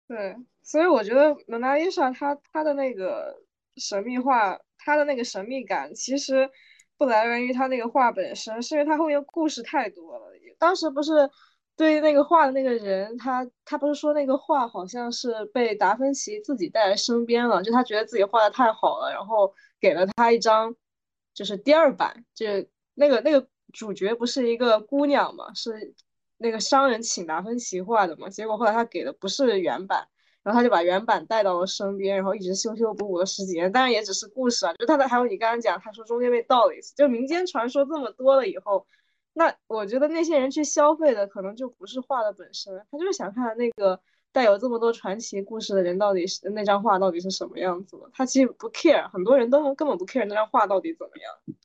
[0.07, 3.35] 对，所以我觉得蒙娜丽莎她她的那个
[3.75, 6.49] 神秘化，它的那个神秘感，其实
[6.97, 10.25] 不来源于她那个画本身，是因为她后面故事太多了。
[10.59, 11.11] 当时不是
[11.75, 20.75] 对那个画的那个人，他他不是说那个画好像是被达芬奇自己带来身边了，就他觉得自己画的太好了，然后给了他一张
[21.35, 22.47] 就是第二版，就
[22.95, 25.93] 那个那个主角不是一个姑娘嘛，是
[26.37, 30.07] 那个商人请达芬奇画的嘛，结果后来他给的不是原版。
[30.43, 34.73] 然后他就把原版带到了身边，然后一直修修补补了十几年，当然也只是故事啊。
[34.75, 38.87] 就他的还有你刚刚讲，他说中间被盗了一次，就民间传说这么多了以后，
[39.33, 43.99] 那我觉得那些人去消费的可能就不是画的本身，他就是想看那个
[44.31, 48.09] 带有这么多传奇故事的人到底是那张画到底是什么样子的。
[48.13, 51.57] 他其实不 care，很多人都根本不 care 那张画到底怎么样。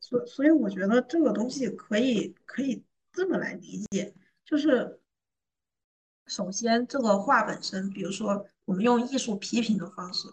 [0.00, 4.12] 所所以我觉得这个东西可以可以这么来理解，
[4.44, 5.00] 就是
[6.26, 10.26] 首先这个画本身，比如说我们用艺术批评的方式，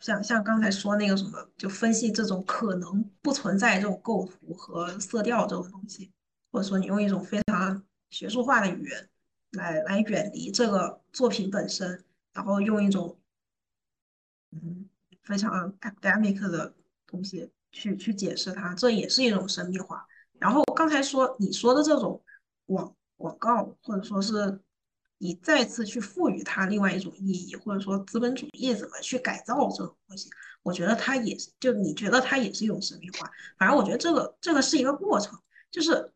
[0.00, 6.10] 像像刚才说那个什么，就分析这种可能不存在这种构图和色调这种东西，
[6.50, 9.08] 或者说你用一种非常学术化的语言
[9.50, 13.18] 来来远离这个作品本身，然后用一种
[14.50, 14.88] 嗯
[15.22, 16.74] 非常 academic 的
[17.06, 20.04] 东西去去解释它，这也是一种神秘化。
[20.40, 22.20] 然后刚才说你说的这种
[22.66, 24.60] 广广告，或者说是
[25.18, 30.28] 你再次去赋予它另外一种意义，或者说资本主义怎么去改造这种东西，
[30.62, 33.30] 我觉得它也是，就你觉得它也是一种神秘化。
[33.56, 35.38] 反正我觉得这个这个是一个过程，
[35.70, 36.12] 就是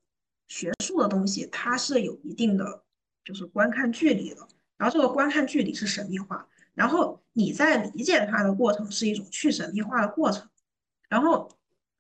[0.48, 2.82] 学术的东西它是有一定的
[3.24, 6.44] 就是观看距离的，然后这个观看距离是神秘化，
[6.74, 10.48] 然后你在理解它的过程是一种去神秘化的过程。
[11.12, 11.47] 然后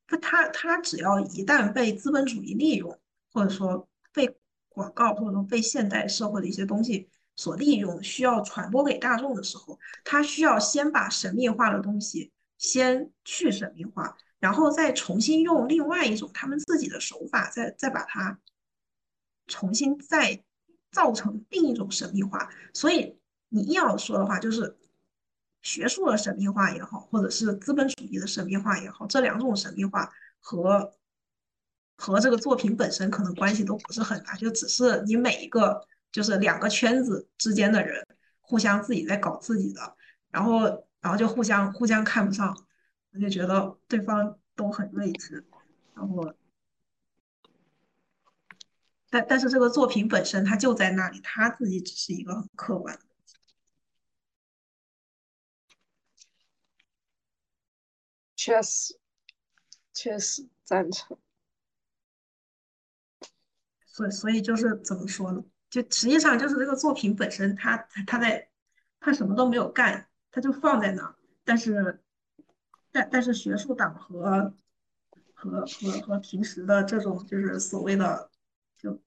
[0.06, 2.98] 它它它只要一旦被资本主义利用，
[3.30, 4.38] 或者说被
[4.70, 18.40] 广告或者说被现代社会的一些东西所利用，需要传播给大众的时候，它需要先把神秘化的东西先去神秘化，然后再重新用另外一种他们自己的手法，再再把它
[19.46, 20.42] 重新再
[20.90, 22.48] 造成另一种神秘化。
[22.72, 23.18] 所以
[23.50, 24.78] 你硬要说的话，就是。
[25.62, 30.92] 学术的神秘化也好，或者是资本主义的神秘化也好，这两种神秘化和
[31.96, 38.04] 和这个作品本身可能关系都不是很大，就只是你每一个就是两个圈子之间的人
[38.40, 39.96] 互相自己在搞自己的，
[40.30, 40.62] 然后
[41.00, 42.56] 然后就互相互相看不上，
[43.12, 45.44] 我就觉得对方都很睿智，
[45.94, 46.34] 然后
[49.08, 53.02] 但但是这个作品本身它就在那里，它自己只是一个很客观的。
[58.44, 58.98] 确实，
[59.94, 61.16] 确实赞成。
[63.86, 65.44] 所以，所以就是怎么说呢？
[65.70, 68.50] 就实际上就是这个作品本身，它它在
[68.98, 71.14] 它什么都没有干，它就放在那儿。
[71.44, 72.02] 但是，
[72.90, 74.52] 但但是学术党和
[75.34, 78.28] 和和和平时的这种就是所谓的
[78.76, 79.00] 就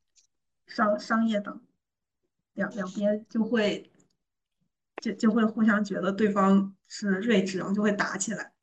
[0.65, 1.61] 商商业党，
[2.53, 3.91] 两两边就会
[5.01, 8.54] 就就会互相觉得对方是睿智，然后就会打起来。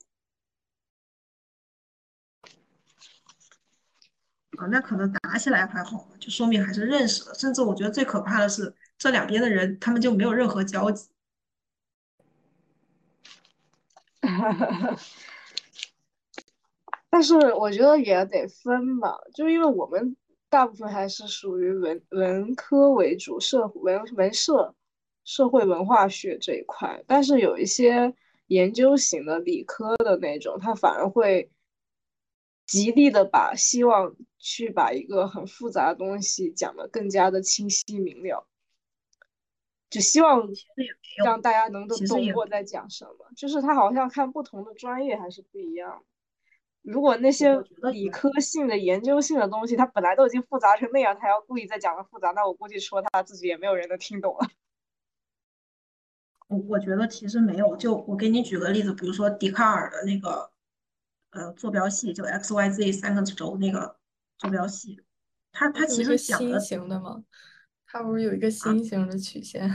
[4.58, 7.34] 啊，那可能打起来还好，就说明还是认识的。
[7.34, 11.08] 甚至我觉得最可怕的是，这两边的人他们就没有任何交集。
[17.10, 20.16] 但是我觉得也得分吧，就因为我们
[20.48, 24.74] 大部分还是属于文文科为主，社文文社、
[25.24, 27.02] 社会文化学这一块。
[27.06, 28.14] 但是有一些
[28.46, 31.50] 研究型的理科的那种，它反而会
[32.66, 38.47] 极力的把希望去把一个很复杂的东西讲得更加的清晰明了，
[39.90, 40.48] 就希望
[41.24, 43.30] 让大家能够懂我在讲什么。
[43.36, 46.05] 就是他好像看不同的专业还是不一样。
[46.82, 47.56] 如果那些
[47.93, 54.48] 理科性的、研究性的东西，他本来都已经复杂成那样，他要故意再讲的复杂，那我估计说他自己也没有人能听懂了。
[56.48, 60.51] 我我觉得其实没有，就我给你举个例子，比如说笛卡尔的那个
[61.32, 63.96] 呃坐标系，就 x y z 三个轴那个
[64.38, 64.98] 坐标系，
[65.52, 67.22] 它它其实讲的形的吗？
[67.86, 69.70] 它不是有一个心形的曲线？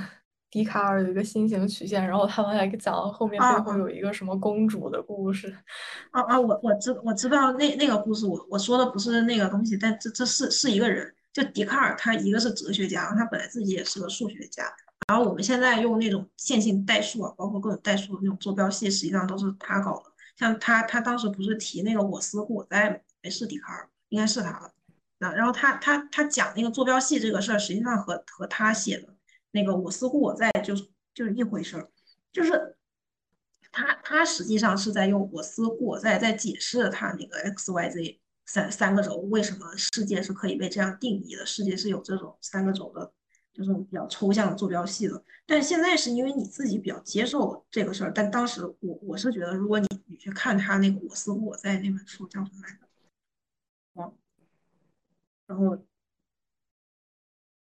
[0.50, 5.54] 笛卡尔有一个心形曲线，然后他们还讲了后面背后有一个什么公主的故事。
[6.12, 14.64] 啊啊，我我知我知道那那个故事，我我说的不是那个东西，但这这是是一个人，就笛卡尔，他一个是哲学家，他本来自己也是个数学家，
[15.10, 20.12] 然后我们现在用那种线性代数啊，包括各种代数的那种坐标系，实际上都是他搞的。
[20.38, 23.04] 像他他当时不是提那个我思故我在？
[23.24, 24.72] 没是笛卡尔，应该是他了。
[25.18, 29.10] 那然后他他他讲那个坐标系这个事儿，实际上和和他写的
[29.52, 31.90] 那个我思故我在就是就是一回事儿，
[32.32, 32.78] 就是
[33.72, 43.12] 他他实际上是在用我思故我在在解释他那个 x y z 三三个轴为什么世界是可以被这样定义的，世界是有这种三个轴的，
[43.58, 45.22] 这种比较抽象的坐标系的。
[45.46, 52.80] 但现在是因为你自己比较接受这个事儿，但当时我我是觉得，如果你你去看他那个我思故我在那本书叫什么来着？
[53.94, 54.14] 忘了。
[55.48, 55.78] 然后，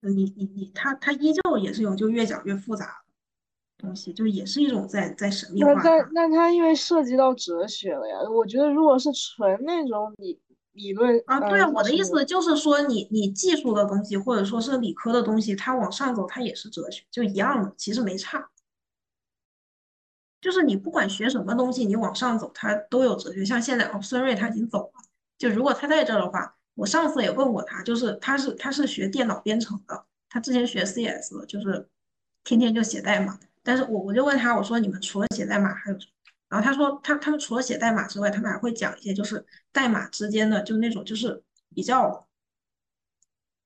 [0.01, 6.09] 你你你他他依旧也是用就越讲越复杂的东西，就也是一种在在神秘化那。
[6.13, 10.39] 那他因为涉及到哲学了呀，我觉得如果是纯那种理
[10.75, 18.49] 理论，啊，对啊，呃，我的意思就是说你，你技术的东西或者说是理科的东西，它往上走，它也是哲学，就一样的，其实没差。
[20.41, 23.43] 就是你不管学什么东西，你往上走，它都有哲学。
[23.43, 25.01] 像现在哦，孙瑞他已经走了，
[25.37, 31.87] 就如果他在这儿的话，我上次也问过他，就是他是他是学电脑编程的，他之前学 CS 的，就是
[32.43, 33.39] 天天就写代码。
[33.63, 36.11] 但是我我就问他，我说你们除了写代码还有什么？
[36.49, 41.43] 然后他说他他们除了写代码之外，他们还会讲一些就是代码之间的就那种就是
[41.73, 42.27] 比较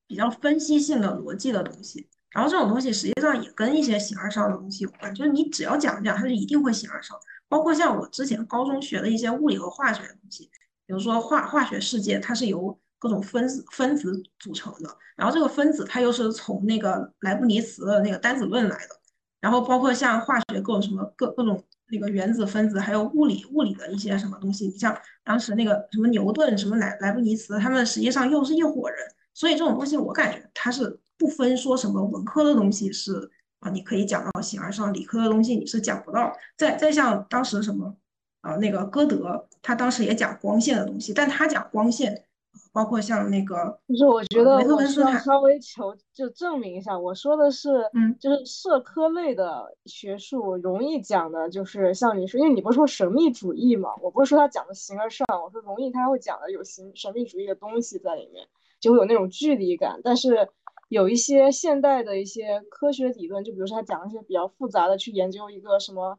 [0.08, 2.10] 比较分析性的逻辑的东西。
[2.30, 7.18] 然后这种东西实际上也跟一些形而上的东西有关，就是你只要讲讲，它就一定会形而上。
[7.48, 10.46] 包括像我之前高中学的一些物理和化学的东西，
[10.86, 18.96] 比如说化化学世界，它是由各种分子分子组成的，然后这个分子它又是从那个莱布尼茨的那个单子论来的，
[19.40, 28.98] 然后包括像化学各种什么各各种那个原子分子，还有物理物理的一些什么东西，你像当时那个什么牛顿、什么莱莱布尼茨，他们实际上又是一伙人，
[29.34, 33.30] 所以这种东西我感觉它是不分说什么文科的东西是
[33.60, 36.32] 啊，你可以讲到形而上，理科的东西你是讲不到。
[36.58, 37.96] 再再像当时什么
[38.42, 42.24] 啊，那个歌德，他当时也讲光线的东西，但他讲光线，
[42.72, 58.48] 包括像那个就是我觉得我需要稍微求就证明一下，我说的是，嗯就是社科类的学术容易讲的，就是像你说，因为你不是说神秘主义嘛，我不是说他讲的形而上，我说容易他会讲的有形神秘主义的东西在里面，
[58.80, 60.00] 就会有那种距离感。
[60.04, 60.50] 但是
[60.90, 66.18] 有一些现代的一些科学理论，就比如说他讲一些比较复杂的，去研究一个什么。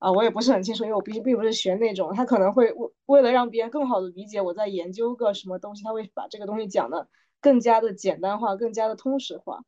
[0.00, 7.06] 啊，我也不是很清楚，因为我并并不是学那种，他可能会为为了让别人更好的理解我在研究个什么东西，他会把这个东西讲的
[7.40, 9.60] 更加的简单化，更加的通识化。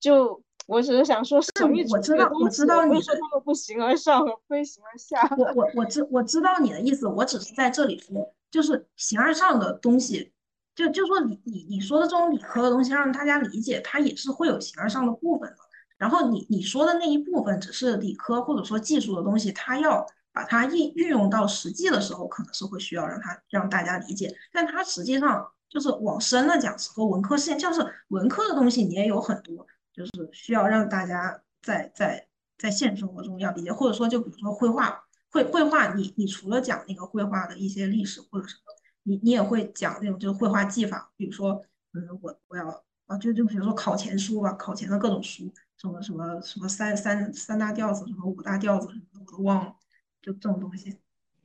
[0.00, 5.32] 就我只是想说，神秘主义我知道我知道你说他们不形而上，非形而下。
[5.38, 10.32] 我我我知我知道你的意思，我只是在这里说，就是形而上的东西，
[10.74, 15.56] 就就说你你你说的这种理科的东西，让大家理解，它也是会有形而上的部分的。
[16.02, 32.26] 然后你你说的那一部分只是理科或者说技术的东西，它要把它运运用到实际的时候，可能是会需要让它让大家理解，但它实际上就是往深了讲，和文科现像是文科的东西，你也有很多就是需要让大家在在
[32.58, 38.74] 在现实生活中要理解，或者说就比如说绘画，绘绘画你你除了讲那个绘画的一些历史或者什么，
[39.04, 41.62] 你你也会讲那种就是绘画技法，比如说
[41.92, 42.66] 嗯我我要
[43.06, 45.52] 啊就就比如说考前书吧，考前的各种书。
[45.82, 49.74] 什么什么什么三三三大调子，什么五大调子什么的，我都忘了，
[50.22, 50.96] 就这种东西，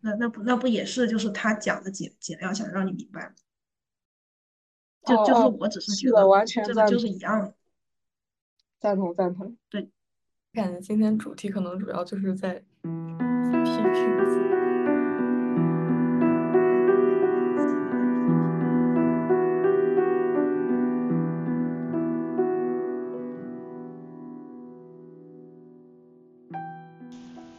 [0.01, 3.33] 那那不那不也是就是他讲的简简要想让你明白？
[5.03, 7.55] 就哦就是哦，我只是觉得完全这个就是，一样的，
[8.79, 9.57] 赞同，赞同。
[9.71, 9.89] 对，
[10.53, 14.56] 感觉今天主题可能主要就是在批评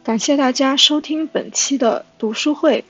[0.09, 2.83] 感谢大家收听本期的读书会，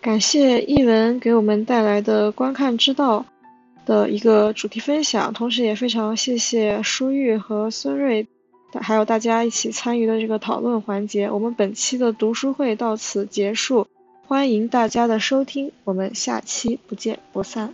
[0.00, 3.24] 感谢译文给我们带来的观看之道
[3.86, 8.26] 的一个主题分享，同时也非常谢谢舒玉和孙瑞，
[8.72, 11.30] 还有大家一起参与的这个讨论环节。
[11.30, 13.86] 我们本期的读书会到此结束，
[14.26, 17.72] 欢迎大家的收听，我们下期不见不散。